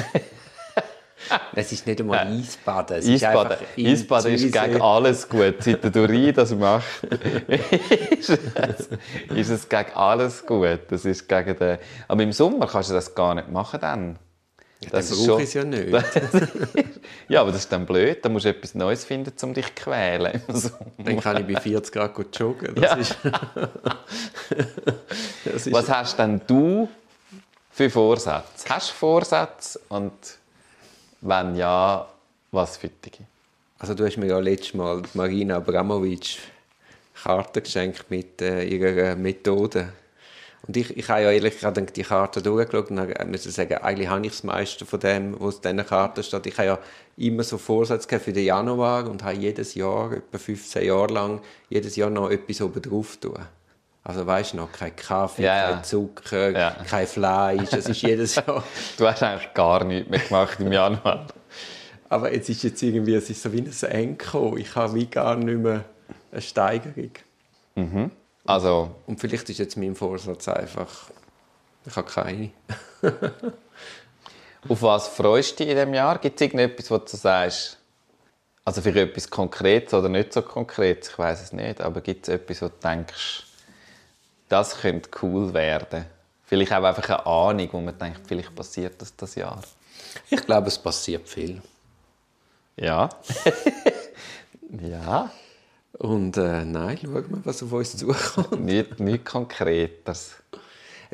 Es 1.56 1.72
ist 1.72 1.86
nicht 1.88 2.00
einmal 2.00 2.28
Eisbaden. 2.28 2.98
Es 2.98 3.08
ist 3.08 3.24
Eisbaden, 3.24 3.54
einfach 3.54 3.66
im 3.76 3.88
Eisbaden 3.88 4.34
ist 4.34 4.54
gegen 4.54 4.82
alles 4.82 5.28
gut. 5.28 5.56
Seit 5.60 5.84
der 5.84 5.90
Durin 5.90 6.34
das 6.34 6.54
macht, 6.54 7.04
ist, 7.04 8.30
es, 8.30 8.90
ist 9.36 9.50
es 9.50 9.68
gegen 9.68 9.94
alles 9.96 10.46
gut. 10.46 10.82
Das 10.90 11.04
ist 11.06 11.28
gegen 11.28 11.58
den... 11.58 11.80
Aber 12.08 12.22
im 12.22 12.32
Sommer 12.32 12.68
kannst 12.68 12.92
du 12.92 12.94
das 12.94 13.14
gar 13.16 13.34
nicht 13.34 13.50
machen 13.50 13.80
dann. 13.82 14.20
Das 14.92 15.10
brauche 15.10 15.42
ich 15.42 15.48
es 15.48 15.54
ja 15.56 15.64
nicht. 15.64 15.90
ja, 17.30 17.42
aber 17.42 17.52
das 17.52 17.62
ist 17.62 17.72
dann 17.72 17.86
blöd. 17.86 18.24
Da 18.24 18.30
musst 18.30 18.46
du 18.46 18.50
etwas 18.50 18.76
Neues 18.76 19.06
finden, 19.06 19.34
um 19.42 19.54
dich 19.54 19.66
zu 19.68 19.72
quälen. 19.74 20.42
Dann 21.00 21.20
kann 21.20 21.38
ich 21.38 21.56
bei 21.56 21.60
40 21.60 21.94
Grad 21.94 22.14
gut 22.14 22.38
joggen. 22.38 22.76
Das 22.76 22.84
Ja. 22.92 22.96
ist, 22.96 23.18
das 25.46 25.68
ist 25.68 25.74
Was 25.74 25.90
hast 25.90 26.20
denn 26.20 26.40
du 26.46 26.88
für 27.72 27.90
Vorsätze? 27.90 28.44
Hast 28.70 28.90
du 28.92 28.94
Vorsätze? 28.94 29.80
Und 29.90 30.14
wenn 31.22 31.56
ja, 31.56 32.08
was 32.52 32.78
für 32.78 32.90
dich? 32.90 33.20
Also 33.80 33.94
du 33.94 34.06
hast 34.06 34.18
mir 34.18 34.28
ja 34.28 34.40
letztes 34.40 34.74
Mal 34.76 35.02
Marina 35.14 35.58
Abramovic 35.58 36.38
Karten 37.24 37.64
geschenkt 37.64 38.06
mit 38.10 38.42
äh, 38.42 38.64
ihrer 38.64 39.16
Methode. 39.16 39.90
Und 40.66 40.76
ich, 40.76 40.98
ich 40.98 41.08
habe 41.08 41.22
ja 41.22 41.32
ehrlich 41.32 41.54
gesagt 41.56 41.96
die 41.96 42.04
Karte 42.04 42.42
durchgeschaut 42.42 42.90
und 42.92 43.00
habe- 43.00 43.26
muss 43.26 43.44
sagen, 43.44 43.76
eigentlich 43.76 44.10
habe 44.10 44.26
ich 44.26 44.32
das 44.32 44.44
meiste 44.44 44.86
von 44.86 45.00
dem, 45.00 45.40
was 45.40 45.56
in 45.58 45.62
diesen 45.62 45.86
Karten 45.86 46.24
steht. 46.24 46.46
Ich 46.48 46.58
habe 46.58 46.68
ja 46.68 46.80
immer 47.18 47.44
so 47.44 47.58
Vorsätze 47.58 48.20
für 48.20 48.34
den 48.34 48.44
Januar 48.46 49.08
und 49.10 49.24
habe 49.24 49.36
jedes 49.38 49.76
Jahr, 49.76 50.12
etwa 50.14 50.38
15 50.38 50.86
Jahre 50.86 51.14
lang, 51.14 51.42
jedes 51.70 51.96
Jahr 51.96 52.10
noch 52.10 52.30
etwas 52.32 52.62
oben 52.62 52.82
drauf 52.82 53.18
tun. 53.18 53.38
Also 54.04 54.26
weißt 54.26 54.54
du 54.54 54.58
noch, 54.58 54.72
kein 54.72 54.96
Kaffee, 54.96 55.44
Ja, 55.44 55.72
kein 55.74 55.84
Zucker, 55.84 56.50
Ja. 56.52 56.76
kein 56.90 57.06
Fleisch, 57.08 57.74
es 57.74 57.88
ist 57.90 58.02
jedes 58.02 58.36
Jahr... 58.36 58.64
Du 58.98 59.06
hast 59.08 59.22
eigentlich 59.22 59.54
gar 59.54 59.84
nichts 59.84 60.10
mehr 60.10 60.20
gemacht 60.20 60.60
im 60.60 60.72
Januar. 60.72 61.28
Aber 62.10 62.34
jetzt 62.34 62.48
ist 62.50 62.64
jetzt 62.64 62.82
irgendwie, 62.82 63.16
es 63.16 63.30
ist 63.30 63.42
so 63.44 63.52
wie 63.52 63.60
ein 63.62 63.92
Enko. 63.92 64.56
Ich 64.58 64.74
habe 64.76 64.96
wie 64.96 65.08
gar 65.08 65.36
nicht 65.36 65.60
mehr 65.60 65.84
eine 66.32 66.42
Steigerung. 66.42 67.12
Also, 68.48 68.96
Und 69.06 69.20
vielleicht 69.20 69.50
ist 69.50 69.60
jetzt 69.60 69.76
mein 69.76 69.94
Vorsatz 69.94 70.48
einfach, 70.48 71.12
ich 71.86 71.96
habe 71.96 72.10
keine. 72.10 72.52
auf 74.70 74.82
was 74.82 75.10
freust 75.10 75.60
du 75.60 75.64
dich 75.64 75.72
in 75.72 75.76
diesem 75.76 75.94
Jahr? 75.94 76.18
Gibt 76.18 76.40
es 76.40 76.46
irgendetwas, 76.46 76.90
was 76.90 77.12
du 77.12 77.18
sagst? 77.18 77.78
Also 78.64 78.82
für 78.82 78.98
etwas 79.00 79.30
Konkretes 79.30 79.94
oder 79.94 80.08
nicht 80.08 80.32
so 80.32 80.42
Konkretes, 80.42 81.10
ich 81.10 81.20
weiß 81.20 81.42
es 81.42 81.52
nicht. 81.52 81.82
Aber 81.82 82.00
gibt 82.00 82.28
es 82.28 82.34
etwas, 82.34 82.62
wo 82.62 82.68
du 82.68 82.74
denkst, 82.82 83.44
das 84.48 84.80
könnte 84.80 85.10
cool 85.22 85.54
werden? 85.54 86.06
Vielleicht 86.46 86.72
auch 86.72 86.84
einfach 86.84 87.10
eine 87.10 87.26
Ahnung, 87.26 87.70
wo 87.74 87.82
man 87.82 87.98
denkt, 87.98 88.22
vielleicht 88.26 88.56
passiert 88.56 89.02
das 89.02 89.14
das 89.14 89.36
Jahr. 89.36 89.62
Ich 90.30 90.46
glaube, 90.46 90.68
es 90.68 90.80
passiert 90.80 91.28
viel. 91.28 91.62
Ja. 92.78 93.10
ja. 94.82 95.32
Und 96.00 96.38
äh, 96.38 96.64
nein, 96.64 96.98
schau 97.02 97.10
mal, 97.10 97.24
was 97.44 97.64
auf 97.64 97.72
uns 97.72 97.98
zukommt. 97.98 98.60
Nicht, 98.64 99.00
nicht 99.00 99.26
Konkretes. 99.26 100.36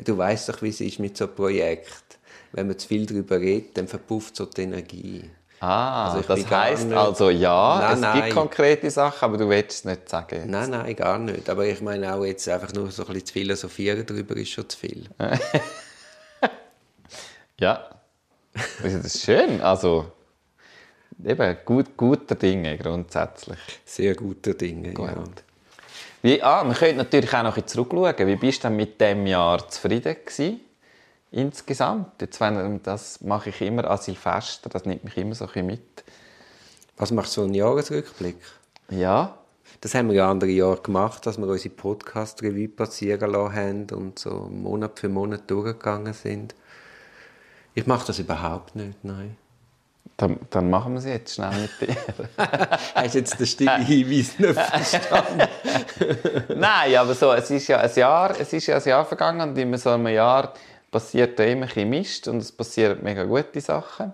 Du 0.04 0.18
weißt 0.18 0.48
doch, 0.50 0.60
wie 0.62 0.68
es 0.68 0.80
ist 0.80 0.98
mit 0.98 1.16
so 1.16 1.24
einem 1.26 1.34
Projekt. 1.34 2.18
Wenn 2.52 2.66
man 2.66 2.78
zu 2.78 2.88
viel 2.88 3.06
darüber 3.06 3.38
redet, 3.40 3.76
dann 3.78 3.88
verpufft 3.88 4.36
so 4.36 4.44
die 4.46 4.62
Energie. 4.62 5.30
Ah, 5.60 6.12
Also 6.12 6.20
das 6.28 6.50
heisst 6.50 6.84
nicht- 6.88 6.96
also 6.96 7.30
ja, 7.30 7.78
Nein, 7.80 7.94
es 7.94 8.00
nein. 8.00 8.22
gibt 8.24 8.34
konkrete 8.34 8.90
Sachen, 8.90 9.24
aber 9.24 9.38
du 9.38 9.48
willst 9.48 9.70
es 9.78 9.84
nicht 9.86 10.08
sagen. 10.08 10.50
Nein, 10.50 10.68
nein, 10.70 10.94
gar 10.94 11.18
nicht. 11.18 11.48
Aber 11.48 11.64
ich 11.64 11.80
meine 11.80 12.14
auch 12.14 12.24
jetzt 12.24 12.46
einfach 12.48 12.72
nur 12.74 12.90
so 12.90 13.02
ein 13.06 13.12
bisschen 13.14 13.26
zu 13.26 13.32
philosophieren 13.32 14.04
darüber 14.04 14.36
ist 14.36 14.50
schon 14.50 14.68
zu 14.68 14.76
viel. 14.78 15.08
Ja. 17.58 17.88
Das 18.82 18.92
ist 18.92 19.22
schön. 19.24 19.60
Also, 19.60 20.10
eben, 21.24 21.56
gut, 21.64 21.96
guter 21.96 22.34
Dinge 22.34 22.78
grundsätzlich. 22.78 23.58
Sehr 23.84 24.14
gute 24.14 24.54
Dinge, 24.54 24.92
ja. 24.92 25.24
Wie, 26.22 26.42
ah, 26.42 26.64
wir 26.64 26.74
können 26.74 26.96
natürlich 26.96 27.34
auch 27.34 27.42
noch 27.42 27.56
ein 27.56 27.66
zurückschauen. 27.66 28.26
Wie 28.26 28.36
bist 28.36 28.64
du 28.64 28.68
denn 28.68 28.76
mit 28.76 29.00
dem 29.00 29.26
Jahr 29.26 29.68
zufrieden 29.68 30.16
gewesen? 30.24 30.60
Insgesamt. 31.30 32.20
Jetzt, 32.20 32.40
wenn, 32.40 32.82
das 32.82 33.20
mache 33.20 33.50
ich 33.50 33.60
immer 33.60 33.90
an 33.90 33.98
Silvester, 33.98 34.70
das 34.70 34.84
nimmt 34.86 35.04
mich 35.04 35.16
immer 35.16 35.34
so 35.34 35.44
ein 35.44 35.48
bisschen 35.48 35.66
mit. 35.66 36.04
Was 36.96 37.10
macht 37.10 37.28
so 37.28 37.42
ein 37.42 37.52
Jahresrückblick? 37.52 38.38
Ja, 38.88 39.36
Das 39.84 39.94
haben 39.94 40.08
wir 40.08 40.14
ja 40.16 40.30
andere 40.30 40.50
Jahre 40.50 40.80
gemacht, 40.80 41.26
dass 41.26 41.36
wir 41.36 41.46
unsere 41.46 41.74
Podcast-Revue 41.74 42.68
passieren 42.68 43.30
lassen 43.30 43.54
haben 43.54 43.86
und 43.90 44.18
so 44.18 44.48
Monat 44.50 44.98
für 44.98 45.10
Monat 45.10 45.50
durchgegangen 45.50 46.14
sind. 46.14 46.54
Ich 47.74 47.86
mache 47.86 48.06
das 48.06 48.18
überhaupt 48.18 48.76
nicht, 48.76 49.04
nein. 49.04 49.36
Dann, 50.16 50.38
dann 50.50 50.70
machen 50.70 50.92
wir 50.92 51.00
es 51.00 51.06
jetzt 51.06 51.34
schnell 51.34 51.50
mit 51.60 51.70
dir. 51.80 51.96
Hast 52.94 53.14
du 53.14 53.18
jetzt 53.18 53.38
den 53.38 53.46
stillen 53.46 53.84
Hinweis 53.84 54.38
nicht 54.38 54.54
verstanden? 54.54 55.48
Nein, 56.56 56.94
aber 56.96 57.14
so, 57.14 57.32
es 57.32 57.50
ist 57.50 57.66
ja 57.66 57.80
ein 57.80 57.90
Jahr, 57.94 58.38
es 58.38 58.52
ist 58.52 58.66
ja 58.66 58.76
ein 58.76 58.84
Jahr 58.84 59.04
vergangen 59.04 59.50
und 59.50 59.58
in 59.58 59.76
so 59.76 59.90
einem 59.90 60.06
Jahr 60.08 60.54
passiert 60.92 61.36
da 61.38 61.44
immer 61.44 61.66
ein 61.74 61.90
Mist 61.90 62.28
und 62.28 62.38
es 62.38 62.52
passieren 62.52 63.02
mega 63.02 63.24
gute 63.24 63.60
Sachen. 63.60 64.12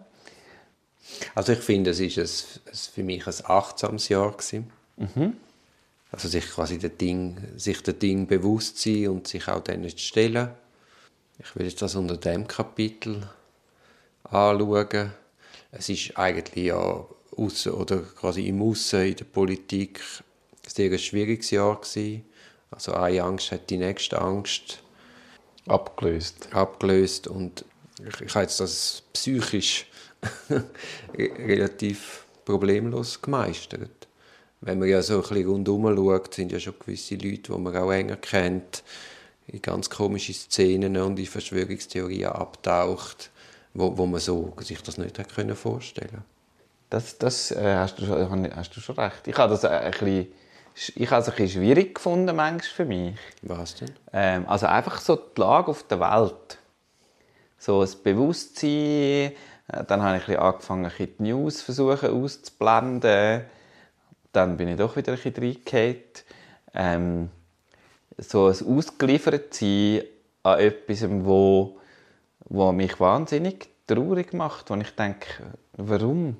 Also 1.34 1.52
ich 1.52 1.58
finde, 1.58 1.90
es 1.90 2.00
ist 2.00 2.18
ein, 2.66 2.74
für 2.94 3.02
mich 3.02 3.26
ein 3.26 3.34
achtsames 3.44 4.08
Jahr 4.08 4.32
gewesen. 4.32 4.72
Mhm. 4.96 5.36
Also 6.12 6.28
sich 6.28 6.48
quasi 6.50 6.78
der 6.78 6.90
Ding, 6.90 7.38
sich 7.56 7.82
der 7.82 7.94
Ding 7.94 8.26
bewusst 8.26 8.78
sein 8.78 9.08
und 9.08 9.28
sich 9.28 9.48
auch 9.48 9.60
denen 9.60 9.90
stellen. 9.90 10.50
Ich 11.38 11.54
will 11.56 11.66
jetzt 11.66 11.82
das 11.82 11.94
unter 11.94 12.16
dem 12.16 12.46
Kapitel 12.46 13.28
anschauen. 14.24 15.12
Es 15.72 15.88
ist 15.88 16.16
eigentlich 16.16 16.66
ja 16.66 17.06
aussen, 17.36 17.72
oder 17.72 17.98
quasi 17.98 18.46
im 18.46 18.62
Aussen 18.62 19.06
in 19.06 19.16
der 19.16 19.24
Politik 19.24 20.00
ein 20.64 20.70
sehr 20.70 20.98
schwieriges 20.98 21.50
Jahr 21.50 21.80
gewesen. 21.80 22.24
Also 22.70 22.92
eine 22.94 23.22
Angst 23.22 23.52
hat 23.52 23.70
die 23.70 23.78
nächste 23.78 24.20
Angst 24.20 24.82
abgelöst. 25.66 26.48
abgelöst 26.52 27.28
und 27.28 27.64
ich, 28.06 28.20
ich 28.20 28.34
habe 28.34 28.44
jetzt 28.44 28.60
das 28.60 29.02
psychisch 29.12 29.86
relativ 31.18 32.24
problemlos 32.44 33.20
gemeistert. 33.20 34.08
Wenn 34.60 34.78
man 34.78 34.88
ja 34.88 35.02
so 35.02 35.16
ein 35.16 35.20
bisschen 35.20 35.48
rundherum 35.48 35.96
schaut, 35.96 36.34
sind 36.34 36.52
ja 36.52 36.60
schon 36.60 36.74
gewisse 36.78 37.14
Leute, 37.14 37.52
die 37.52 37.58
man 37.58 37.76
auch 37.76 37.90
enger 37.90 38.16
kennt, 38.16 38.82
in 39.46 39.62
ganz 39.62 39.88
komische 39.88 40.34
Szenen 40.34 40.96
und 40.96 41.18
in 41.18 41.26
Verschwörungstheorien 41.26 42.30
abtaucht 42.30 43.30
wo, 43.74 43.96
wo 43.96 44.06
man 44.06 44.20
so 44.20 44.52
sich 44.60 44.82
das 44.82 44.98
nicht 44.98 45.18
hat 45.18 45.34
können 45.34 45.56
vorstellen 45.56 46.24
Das, 46.88 47.18
das 47.18 47.50
äh, 47.52 47.76
hast, 47.76 47.98
du, 47.98 48.06
hast 48.54 48.76
du 48.76 48.80
schon 48.80 48.96
recht. 48.96 49.26
Ich 49.28 49.36
habe 49.36 49.50
das 49.52 49.64
ein 49.64 49.90
bisschen, 49.90 50.26
ich 50.74 51.10
habe 51.10 51.22
es 51.22 51.28
ein 51.28 51.36
bisschen 51.36 51.62
schwierig 51.62 51.94
gefunden, 51.94 52.34
manchmal 52.34 52.60
für 52.60 52.84
mich. 52.84 53.16
Was 53.42 53.76
denn? 53.76 53.90
Ähm, 54.12 54.48
also 54.48 54.66
einfach 54.66 55.00
so 55.00 55.16
die 55.16 55.40
Lage 55.40 55.68
auf 55.68 55.84
der 55.84 56.00
Welt. 56.00 56.58
So 57.58 57.82
ein 57.82 57.90
Bewusstsein. 58.02 58.68
Äh, 58.68 59.32
dann 59.86 60.02
habe 60.02 60.16
ich 60.16 60.22
ein 60.22 60.26
bisschen 60.26 60.42
angefangen, 60.42 60.90
die 60.98 61.22
News 61.22 61.62
versuchen 61.62 62.10
auszublenden. 62.10 63.44
Dann 64.32 64.56
bin 64.56 64.68
ich 64.68 64.76
doch 64.76 64.96
wieder 64.96 65.12
ein 65.12 65.18
bisschen. 65.18 66.02
Ähm, 66.72 67.30
so 68.18 68.46
ein 68.46 68.78
ausgeliefert 68.78 69.54
sein 69.54 70.02
an 70.42 70.60
etwas, 70.60 71.04
wo 71.08 71.79
wo 72.50 72.72
mich 72.72 73.00
wahnsinnig 73.00 73.68
traurig 73.86 74.34
macht, 74.34 74.68
wo 74.68 74.74
ich 74.74 74.90
denke, 74.90 75.26
warum? 75.76 76.36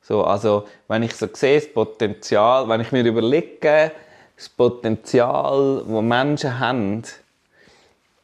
So, 0.00 0.24
also, 0.24 0.66
wenn 0.88 1.02
ich 1.02 1.14
so 1.14 1.28
sehe, 1.32 1.60
das 1.60 1.72
Potenzial, 1.72 2.68
wenn 2.68 2.80
ich 2.80 2.90
mir 2.90 3.04
überlege, 3.04 3.92
das 4.36 4.48
Potenzial, 4.48 5.84
das 5.86 6.02
Menschen 6.02 6.58
haben, 6.58 7.02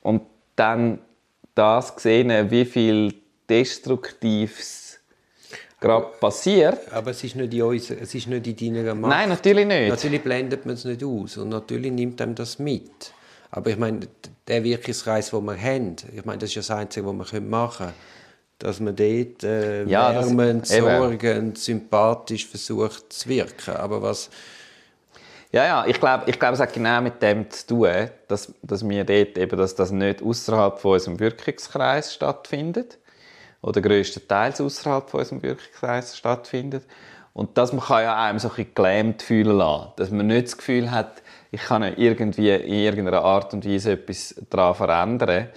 und 0.03 0.23
dann 0.57 1.01
das 1.55 1.93
sehen, 1.99 2.51
wie 2.51 2.65
viel 2.65 3.15
Destruktives 3.49 5.01
gerade 5.81 6.07
passiert. 6.21 6.93
Aber 6.93 7.11
es 7.11 7.23
ist 7.23 7.37
nicht 7.37 7.53
in 7.53 7.63
uns, 7.63 7.91
es 7.91 8.15
ist 8.15 8.27
nicht 8.27 8.63
in 8.63 8.75
deiner 8.75 8.95
Macht. 8.95 9.11
Nein, 9.11 9.29
natürlich 9.29 9.67
nicht. 9.67 9.89
Natürlich 9.89 10.23
blendet 10.23 10.67
man 10.67 10.75
es 10.75 10.85
nicht 10.85 11.05
aus 11.05 11.37
und 11.37 11.51
natürlich 11.51 11.93
nimmt 11.93 12.21
einem 12.21 12.35
das 12.35 12.59
mit. 12.59 13.13
Aber 13.51 13.71
ich 13.71 13.79
meine, 13.79 14.01
der 14.47 14.65
Wirkungskreis, 14.65 15.31
den 15.31 15.45
wir 15.45 15.57
haben, 15.57 15.97
ich 16.15 16.25
meine, 16.25 16.39
das 16.39 16.51
ist 16.51 16.57
ja 16.57 16.61
das 16.61 16.71
Einzige, 16.71 17.07
was 17.07 17.33
wir 17.33 17.41
machen 17.41 17.87
können, 17.87 17.95
dass 18.59 18.81
man 18.81 18.97
dort 18.97 19.45
äh, 19.45 19.85
ja, 19.85 20.15
wärmend, 20.15 20.67
sorgend, 20.67 21.59
sympathisch 21.59 22.47
versucht 22.47 23.13
zu 23.13 23.29
wirken. 23.29 23.77
Aber 23.77 24.03
was... 24.03 24.31
Ja, 25.51 25.65
ja, 25.65 25.87
ich 25.87 25.99
glaube, 25.99 26.25
ich 26.27 26.39
glaub, 26.39 26.53
es 26.53 26.61
hat 26.61 26.75
genau 26.75 27.01
mit 27.01 27.23
dem 27.23 27.51
zu 27.51 27.67
tun, 27.67 28.11
dass, 28.27 28.53
dass 28.63 28.87
wir 28.87 29.05
dort 29.05 29.39
eben, 29.39 29.57
dass 29.57 29.75
das 29.75 29.91
nicht 29.91 30.23
außerhalb 30.23 30.79
von 30.79 30.93
unserem 30.93 31.19
Wirkungskreis 31.21 32.13
stattfindet 32.13 32.99
oder 33.63 33.81
größtenteils 33.81 34.61
außerhalb 34.61 35.09
von 35.09 35.21
unserem 35.21 35.43
Wirkungskreis 35.43 36.19
stattfindet 36.19 36.85
und 37.33 37.57
dass 37.57 37.73
man 37.73 37.83
kann 37.83 38.03
ja 38.03 38.23
einem 38.23 38.39
so 38.39 38.49
ein 38.49 38.57
bisschen 38.57 38.75
gelähmt 38.75 39.23
fühlen 39.23 39.57
lassen, 39.57 39.93
dass 39.97 40.11
man 40.11 40.27
nicht 40.27 40.49
das 40.49 40.59
Gefühl 40.59 40.91
hat, 40.91 41.23
ich 41.51 41.63
kann 41.63 41.83
irgendwie 41.83 42.51
in 42.51 42.75
irgendeiner 42.75 43.23
Art 43.23 43.55
und 43.55 43.67
Weise 43.67 43.93
etwas 43.93 44.35
daran 44.51 44.75
verändern. 44.75 45.49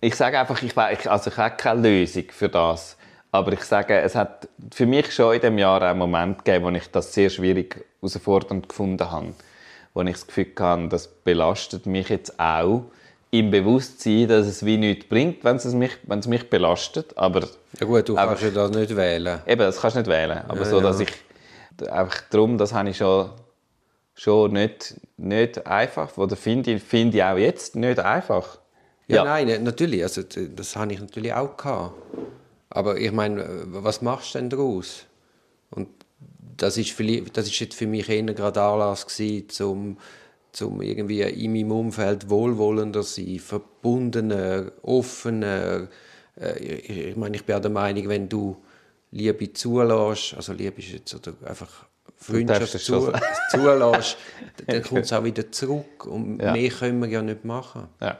Ich 0.00 0.14
sage 0.14 0.38
einfach, 0.38 0.62
ich, 0.62 0.76
also 0.76 1.30
ich 1.30 1.36
habe 1.36 1.56
keine 1.56 1.82
Lösung 1.82 2.24
für 2.30 2.48
das. 2.48 2.96
Aber 3.30 3.52
ich 3.52 3.62
sage, 3.62 4.00
es 4.00 4.14
hat 4.14 4.48
für 4.72 4.86
mich 4.86 5.12
schon 5.12 5.34
in 5.34 5.40
diesem 5.40 5.58
Jahr 5.58 5.82
einen 5.82 5.98
Moment 5.98 6.44
gegeben, 6.44 6.64
wo 6.64 6.70
ich 6.70 6.90
das 6.90 7.12
sehr 7.12 7.30
schwierig 7.30 7.84
herausfordernd 8.00 8.68
gefunden 8.68 9.10
habe. 9.10 9.34
Wo 9.92 10.02
ich 10.02 10.12
das 10.12 10.26
Gefühl 10.26 10.46
hatte, 10.58 10.88
das 10.88 11.08
belastet 11.08 11.86
mich 11.86 12.08
jetzt 12.08 12.38
auch 12.40 12.84
im 13.30 13.50
Bewusstsein, 13.50 14.28
dass 14.28 14.46
es 14.46 14.64
wie 14.64 14.78
nichts 14.78 15.06
bringt, 15.06 15.44
wenn 15.44 15.56
es 15.56 15.66
mich, 15.66 15.92
wenn 16.04 16.20
es 16.20 16.26
mich 16.26 16.48
belastet. 16.48 17.16
Aber, 17.16 17.46
ja 17.78 17.86
gut, 17.86 18.08
du 18.08 18.14
kannst 18.14 18.42
ja 18.42 18.50
das 18.50 18.70
nicht 18.70 18.96
wählen. 18.96 19.40
Eben, 19.46 19.60
das 19.60 19.80
kannst 19.80 19.96
du 19.96 20.00
nicht 20.00 20.10
wählen. 20.10 20.40
Aber 20.48 20.60
ja, 20.60 20.64
so, 20.64 20.80
dass 20.80 21.00
ja. 21.00 21.06
ich 21.06 21.90
einfach 21.90 22.22
darum, 22.30 22.56
das 22.56 22.72
habe 22.72 22.88
ich 22.88 22.96
schon 22.96 23.30
schon 24.18 24.52
nicht, 24.52 25.00
nicht 25.16 25.66
einfach. 25.66 26.16
Oder 26.18 26.36
finde 26.36 26.72
ich, 26.72 26.82
find 26.82 27.14
ich 27.14 27.22
auch 27.22 27.38
jetzt 27.38 27.76
nicht 27.76 28.00
einfach. 28.00 28.58
Ja, 29.06 29.16
ja, 29.16 29.24
nein, 29.24 29.62
natürlich. 29.62 30.02
Also, 30.02 30.22
das 30.22 30.76
habe 30.76 30.92
ich 30.92 31.00
natürlich 31.00 31.32
auch 31.32 31.56
gehabt. 31.56 31.94
Aber 32.68 32.98
ich 32.98 33.12
meine, 33.12 33.62
was 33.66 34.02
machst 34.02 34.34
du 34.34 34.38
denn 34.38 34.50
daraus? 34.50 35.06
Und 35.70 35.88
das 36.56 36.76
ist, 36.76 36.98
das 37.32 37.46
ist 37.46 37.60
jetzt 37.60 37.76
für 37.76 37.86
mich 37.86 38.08
eher 38.08 38.22
gerade 38.24 38.60
Anlass 38.60 39.06
gewesen, 39.06 39.48
zum, 39.48 39.98
zum 40.52 40.82
irgendwie 40.82 41.22
in 41.22 41.52
meinem 41.52 41.70
Umfeld 41.70 42.28
wohlwollender 42.28 43.04
sein, 43.04 43.38
verbundener, 43.38 44.72
offener. 44.82 45.88
Äh, 46.38 46.58
ich 46.58 47.16
meine, 47.16 47.36
ich 47.36 47.44
bin 47.44 47.54
auch 47.54 47.60
der 47.60 47.70
Meinung, 47.70 48.08
wenn 48.08 48.28
du 48.28 48.56
Liebe 49.12 49.52
zulässt, 49.52 50.34
also 50.34 50.52
Liebe 50.52 50.80
ist 50.80 50.90
jetzt 50.90 51.14
oder 51.14 51.34
einfach 51.48 51.86
Freundschaft 52.18 52.78
zu, 52.80 53.12
zulässt, 53.50 54.16
dann 54.66 54.82
kommt 54.88 55.04
es 55.04 55.12
auch 55.12 55.24
wieder 55.24 55.50
zurück. 55.50 56.06
Und 56.06 56.40
ja. 56.40 56.52
mehr 56.52 56.70
können 56.70 57.00
wir 57.00 57.08
ja 57.08 57.22
nicht 57.22 57.44
machen. 57.44 57.88
Ja. 58.00 58.18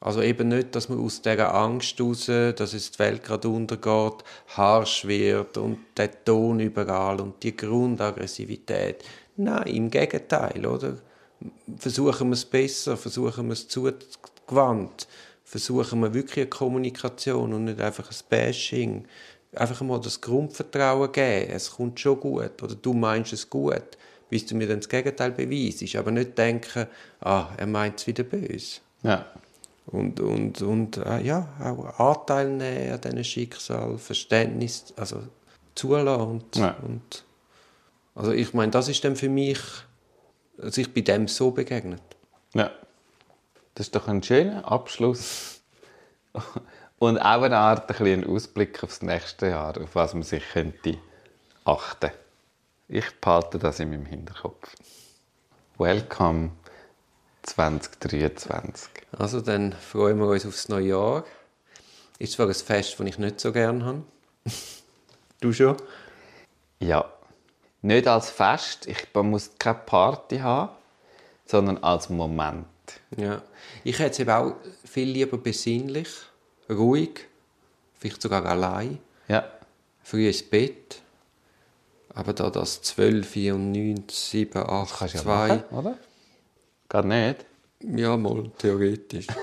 Also 0.00 0.22
eben 0.22 0.48
nicht, 0.48 0.74
dass 0.74 0.88
man 0.88 1.00
aus 1.00 1.22
dieser 1.22 1.54
Angst 1.54 2.00
raus, 2.00 2.26
dass 2.26 2.74
es 2.74 2.92
die 2.92 2.98
Welt 2.98 3.24
gerade 3.24 3.48
untergeht, 3.48 4.24
harsch 4.48 5.06
wird 5.06 5.56
und 5.56 5.78
der 5.96 6.24
Ton 6.24 6.60
überall 6.60 7.20
und 7.20 7.42
die 7.42 7.56
Grundaggressivität. 7.56 9.04
Nein, 9.36 9.66
im 9.66 9.90
Gegenteil, 9.90 10.64
oder? 10.66 10.98
Versuchen 11.78 12.28
wir 12.28 12.34
es 12.34 12.44
besser, 12.44 12.96
versuchen 12.96 13.46
wir 13.46 13.52
es 13.52 13.68
zugewandt, 13.68 15.08
versuchen 15.44 16.00
wir 16.00 16.14
wirklich 16.14 16.44
eine 16.44 16.50
Kommunikation 16.50 17.52
und 17.52 17.64
nicht 17.64 17.80
einfach 17.80 18.10
ein 18.10 18.16
Bashing 18.28 19.06
einfach 19.56 19.80
mal 19.82 20.00
das 20.00 20.20
Grundvertrauen 20.20 21.10
geben, 21.12 21.50
es 21.50 21.70
kommt 21.70 21.98
schon 22.00 22.20
gut 22.20 22.62
oder 22.62 22.74
du 22.74 22.92
meinst 22.92 23.32
es 23.32 23.48
gut, 23.48 23.96
bis 24.28 24.46
du 24.46 24.54
mir 24.54 24.66
dann 24.66 24.80
das 24.80 24.88
Gegenteil 24.88 25.32
beweist. 25.32 25.96
Aber 25.96 26.10
nicht 26.10 26.36
denken, 26.36 26.86
ah, 27.20 27.48
er 27.56 27.66
meint 27.66 28.00
es 28.00 28.06
wieder 28.06 28.24
böse. 28.24 28.80
Ja. 29.02 29.26
Und, 29.86 30.18
und, 30.20 30.62
und 30.62 30.96
äh, 30.96 31.22
ja, 31.22 31.48
auch 31.60 31.98
Anteil 32.00 32.50
nehmen 32.50 32.92
an 32.92 33.00
diesem 33.00 33.24
Schicksal, 33.24 33.98
Verständnis, 33.98 34.92
also 34.96 35.22
zulassen. 35.74 36.28
Und, 36.28 36.56
ja. 36.56 36.76
und, 36.82 37.24
also 38.14 38.32
ich 38.32 38.52
meine, 38.52 38.72
das 38.72 38.88
ist 38.88 39.04
dann 39.04 39.14
für 39.14 39.28
mich, 39.28 39.60
also 40.58 40.80
ich 40.80 40.92
bin 40.92 41.04
dem 41.04 41.28
so 41.28 41.52
begegnet. 41.52 42.02
Ja. 42.54 42.70
Das 43.74 43.86
ist 43.86 43.94
doch 43.94 44.08
ein 44.08 44.22
schöner 44.22 44.70
Abschluss 44.70 45.60
und 46.98 47.18
auch 47.18 47.42
eine 47.42 47.58
Art 47.58 48.00
ein 48.00 48.06
einen 48.06 48.26
Ausblick 48.26 48.82
aufs 48.82 49.02
nächste 49.02 49.48
Jahr, 49.48 49.78
auf 49.80 49.94
was 49.94 50.14
man 50.14 50.22
sich 50.22 50.42
könnte 50.52 50.98
achten 51.64 52.10
Ich 52.88 53.20
behalte 53.20 53.58
das 53.58 53.80
in 53.80 53.90
meinem 53.90 54.06
Hinterkopf. 54.06 54.74
Welcome 55.78 56.52
2023. 57.42 58.90
Also 59.12 59.40
dann 59.40 59.72
freuen 59.72 60.18
wir 60.18 60.28
uns 60.28 60.46
aufs 60.46 60.68
neue 60.68 60.88
Jahr. 60.88 61.24
Ist 62.18 62.32
zwar 62.32 62.46
ein 62.46 62.54
Fest, 62.54 62.98
das 62.98 63.06
ich 63.06 63.18
nicht 63.18 63.40
so 63.40 63.52
gerne 63.52 63.84
habe. 63.84 64.02
du 65.40 65.52
schon? 65.52 65.76
Ja. 66.80 67.04
Nicht 67.82 68.08
als 68.08 68.30
Fest. 68.30 68.86
Ich 68.86 69.06
muss 69.14 69.50
keine 69.58 69.78
Party 69.84 70.38
haben, 70.38 70.70
sondern 71.44 71.78
als 71.78 72.08
Moment. 72.08 72.66
Ja. 73.16 73.42
Ich 73.84 73.98
hätte 73.98 74.12
es 74.12 74.18
eben 74.20 74.30
auch 74.30 74.54
viel 74.84 75.08
lieber 75.08 75.36
besinnlich 75.36 76.08
ruhig, 76.70 77.26
vielleicht 77.98 78.22
sogar 78.22 78.44
allein. 78.46 78.98
Ja. 79.28 79.44
Früh 80.02 80.26
ins 80.26 80.42
Bett. 80.42 81.02
Aber 82.14 82.32
da 82.32 82.48
das 82.50 82.80
12 82.82 83.36
und 83.52 83.72
9, 83.72 84.04
7, 84.08 84.56
8, 84.56 84.98
Kannst 84.98 85.14
du 85.14 85.18
ja 85.18 85.24
2. 85.24 85.48
machen, 85.48 85.64
oder? 85.70 85.98
Geht 86.88 87.04
nicht. 87.04 87.44
Ja, 87.80 88.16
mal 88.16 88.50
theoretisch. 88.58 89.26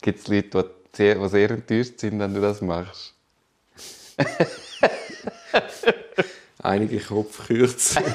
Gibt 0.00 0.20
es 0.20 0.28
Leute, 0.28 0.70
die 0.92 0.96
sehr, 0.96 1.14
die 1.16 1.28
sehr 1.28 1.50
enttäuscht 1.50 1.98
sind, 1.98 2.20
wenn 2.20 2.34
du 2.34 2.40
das 2.40 2.60
machst? 2.60 3.14
Einige 6.62 7.00
Kopfkürze. 7.00 8.02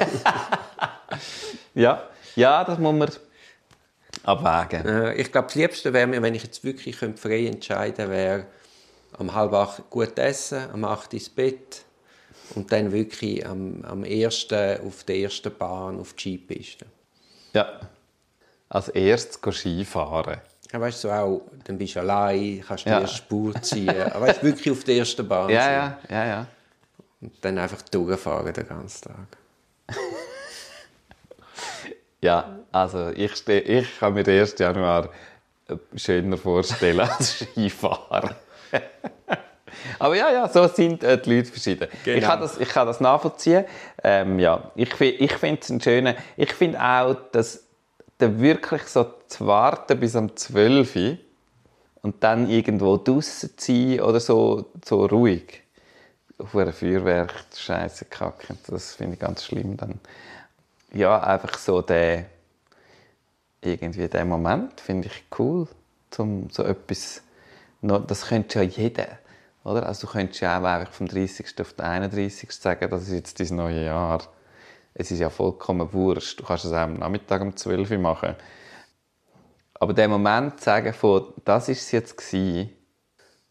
Ja, 1.75 2.09
ja 2.35 2.63
das 2.63 2.79
muss 2.79 2.95
man 2.95 3.11
abwägen. 4.27 4.85
Äh, 4.85 5.13
ich 5.15 5.31
glaube, 5.31 5.47
das 5.47 5.55
Liebste 5.55 5.93
wäre 5.93 6.07
mir, 6.07 6.21
wenn 6.21 6.35
ich 6.35 6.43
jetzt 6.43 6.63
wirklich 6.63 6.97
könnte 6.99 7.21
frei 7.21 7.45
entscheiden 7.47 8.09
wäre, 8.09 8.45
am 9.17 9.33
halb 9.33 9.53
acht 9.53 9.89
gut 9.89 10.17
essen, 10.19 10.69
am 10.73 10.83
acht 10.85 11.13
ins 11.13 11.29
Bett 11.29 11.83
und 12.55 12.71
dann 12.71 12.91
wirklich 12.91 13.45
am, 13.45 13.83
am 13.85 14.03
ersten 14.03 14.81
auf 14.85 15.03
der 15.03 15.17
ersten 15.17 15.55
Bahn 15.57 15.99
auf 15.99 16.13
die 16.13 16.37
Skipiste. 16.37 16.85
Ja. 17.53 17.79
Als 18.69 18.89
erstes 18.89 19.39
Skifahren. 19.57 20.41
Ja, 20.73 20.81
weißt 20.81 21.03
du, 21.05 21.09
auch, 21.11 21.41
dann 21.63 21.77
bist 21.77 21.95
du 21.95 21.99
allein, 22.01 22.63
kannst 22.67 22.85
die 22.85 22.89
Ja. 22.89 23.01
erste 23.01 23.17
Spur 23.17 23.53
ziehen. 23.61 24.01
Aber 24.11 24.27
weißt 24.27 24.41
du, 24.41 24.47
wirklich 24.47 24.71
auf 24.71 24.83
der 24.83 24.95
ersten 24.97 25.27
Bahn 25.27 25.49
Ja, 25.49 25.71
ja, 25.71 25.99
ja, 26.09 26.25
ja. 26.25 26.47
Und 27.21 27.33
dann 27.41 27.57
einfach 27.57 27.81
durchfahren 27.83 28.51
den 28.53 28.67
ganzen 28.67 29.07
Tag. 29.07 29.27
Ja, 32.25 32.57
also 32.71 33.11
ich, 33.11 33.47
ich 33.47 33.99
kann 33.99 34.15
mir 34.15 34.23
den 34.23 34.39
1. 34.39 34.57
Januar 34.57 35.09
äh, 35.67 35.75
schöner 35.95 36.37
vorstellen 36.37 36.99
als 37.07 37.37
Skifahren. 37.37 38.33
Aber 39.99 40.15
ja, 40.15 40.31
ja, 40.31 40.49
so 40.49 40.67
sind 40.67 41.03
äh, 41.03 41.21
die 41.21 41.35
Leute 41.35 41.51
verschieden. 41.51 41.87
Genau. 42.03 42.17
Ich, 42.17 42.23
kann 42.23 42.39
das, 42.39 42.59
ich 42.59 42.67
kann 42.67 42.87
das 42.87 42.99
nachvollziehen. 42.99 43.65
Ähm, 44.03 44.39
ja, 44.39 44.71
ich 44.75 44.99
ich 44.99 45.33
finde 45.33 45.61
es 45.61 45.69
einen 45.69 45.81
schönen... 45.81 46.15
Ich 46.35 46.51
finde 46.53 46.81
auch, 46.81 47.15
dass 47.31 47.63
da 48.17 48.39
wirklich 48.39 48.81
so 48.87 49.05
zu 49.27 49.45
warten 49.45 49.99
bis 49.99 50.15
am 50.15 50.35
12 50.35 50.95
Uhr 50.95 51.17
und 52.01 52.23
dann 52.23 52.49
irgendwo 52.49 52.97
draußen 52.97 53.55
zu 53.55 53.71
sein 53.71 54.01
oder 54.01 54.19
so, 54.19 54.71
so 54.83 55.05
ruhig. 55.05 55.61
Auf 56.39 56.55
einem 56.55 56.73
Feuerwerk, 56.73 57.45
Scheiße 57.55 58.05
kacken, 58.05 58.57
das 58.67 58.95
finde 58.95 59.13
ich 59.13 59.19
ganz 59.19 59.45
schlimm. 59.45 59.77
Dann, 59.77 59.99
ja, 60.95 61.19
einfach 61.21 61.57
so 61.57 61.81
der 61.81 62.25
irgendwie 63.61 64.07
der 64.07 64.25
Moment 64.25 64.79
finde 64.79 65.07
ich 65.07 65.23
cool, 65.37 65.67
zum 66.11 66.49
so 66.49 66.63
etwas, 66.63 67.21
das 67.81 68.27
könnte 68.27 68.59
ja 68.59 68.65
jeder, 68.65 69.07
oder? 69.63 69.85
Also 69.85 70.07
du 70.07 70.13
könntest 70.13 70.41
ja 70.41 70.59
auch 70.59 70.63
einfach 70.63 70.93
vom 70.93 71.07
30. 71.07 71.59
auf 71.59 71.73
den 71.73 71.85
31. 71.85 72.51
sagen, 72.51 72.89
das 72.89 73.03
ist 73.03 73.11
jetzt 73.11 73.39
dein 73.39 73.57
neue 73.57 73.85
Jahr. 73.85 74.21
Es 74.93 75.11
ist 75.11 75.19
ja 75.19 75.29
vollkommen 75.29 75.91
wurscht. 75.91 76.39
Du 76.39 76.45
kannst 76.45 76.65
es 76.65 76.71
auch 76.71 76.77
am 76.77 76.93
Nachmittag 76.95 77.41
um 77.41 77.55
12 77.55 77.91
Uhr 77.91 77.97
machen. 77.97 78.35
Aber 79.73 79.93
der 79.93 80.07
Moment 80.07 80.59
zu 80.59 80.65
sagen 80.65 80.93
von, 80.93 81.33
das 81.43 81.67
ist 81.67 81.81
es 81.81 81.91
jetzt 81.91 82.17
gewesen, 82.17 82.69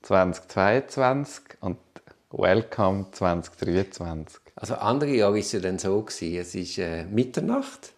2022 0.02 1.44
und 1.60 1.78
Welcome 2.30 3.06
2023. 3.12 4.43
Also 4.56 4.74
andere 4.74 5.10
Jahre 5.10 5.32
war 5.32 5.40
es 5.40 5.52
ja 5.52 5.60
dann 5.60 5.78
so, 5.78 6.00
gewesen, 6.02 6.36
es 6.36 6.54
ist 6.54 6.78
äh, 6.78 7.04
Mitternacht 7.04 7.92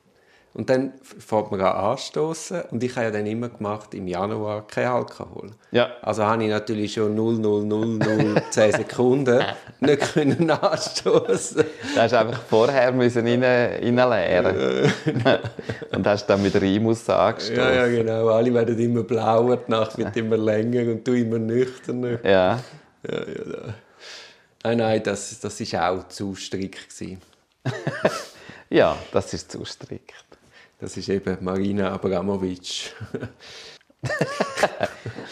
und 0.56 0.70
dann 0.70 0.94
fährt 1.02 1.50
man 1.50 1.60
an 1.60 1.76
anstoßen 1.90 2.62
und 2.70 2.82
ich 2.82 2.96
habe 2.96 3.04
ja 3.04 3.10
dann 3.10 3.26
immer 3.26 3.50
gemacht, 3.50 3.92
im 3.92 4.08
Januar 4.08 4.66
kein 4.66 4.86
Alkohol. 4.86 5.50
Ja. 5.70 5.90
Also 6.00 6.24
habe 6.24 6.44
ich 6.44 6.48
natürlich 6.48 6.94
schon 6.94 7.14
0,0010 7.14 8.76
Sekunden 8.78 9.44
nicht 9.80 10.14
können 10.14 10.50
anstoßen. 10.50 11.62
Da 11.94 12.02
hast 12.02 12.12
du 12.12 12.18
einfach 12.18 12.40
vorher 12.48 12.90
müssen 12.90 13.26
rein, 13.26 13.44
reinleeren 13.44 14.90
Und 15.94 16.06
hast 16.06 16.24
dann 16.24 16.42
mit 16.42 16.58
Rimus 16.58 17.06
angestoßen. 17.10 17.54
Ja, 17.54 17.74
ja, 17.74 17.86
genau. 17.88 18.28
Alle 18.28 18.54
werden 18.54 18.78
immer 18.78 19.02
blauer, 19.02 19.58
die 19.58 19.70
Nacht 19.70 19.98
wird 19.98 20.16
immer 20.16 20.38
länger 20.38 20.90
und 20.90 21.06
du 21.06 21.12
immer 21.12 21.38
nüchterner. 21.38 22.18
ja. 22.24 22.58
Nein, 24.66 24.78
nein, 24.78 25.00
das, 25.00 25.38
das 25.38 25.60
ist 25.60 25.76
auch 25.76 26.08
zu 26.08 26.34
strikt. 26.34 26.88
Ja, 28.68 28.98
das 29.12 29.32
ist 29.32 29.52
zu 29.52 29.64
strikt. 29.64 30.24
Das 30.80 30.96
ist 30.96 31.08
eben 31.08 31.36
Marina 31.40 31.92
Abramovic. 31.92 32.92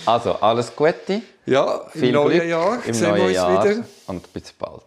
Also, 0.07 0.35
alles 0.35 0.75
Gute. 0.75 1.23
Ja, 1.47 1.87
im 1.95 2.01
Viel 2.01 2.13
neuen 2.13 2.31
Glück 2.31 2.49
Jahr 2.49 2.85
im 2.85 2.95
sehen 2.95 3.09
neuen 3.09 3.17
wir 3.17 3.25
uns 3.25 3.35
Jahr 3.35 3.65
wieder. 3.65 3.85
und 4.07 4.33
bis 4.33 4.53
bald. 4.53 4.85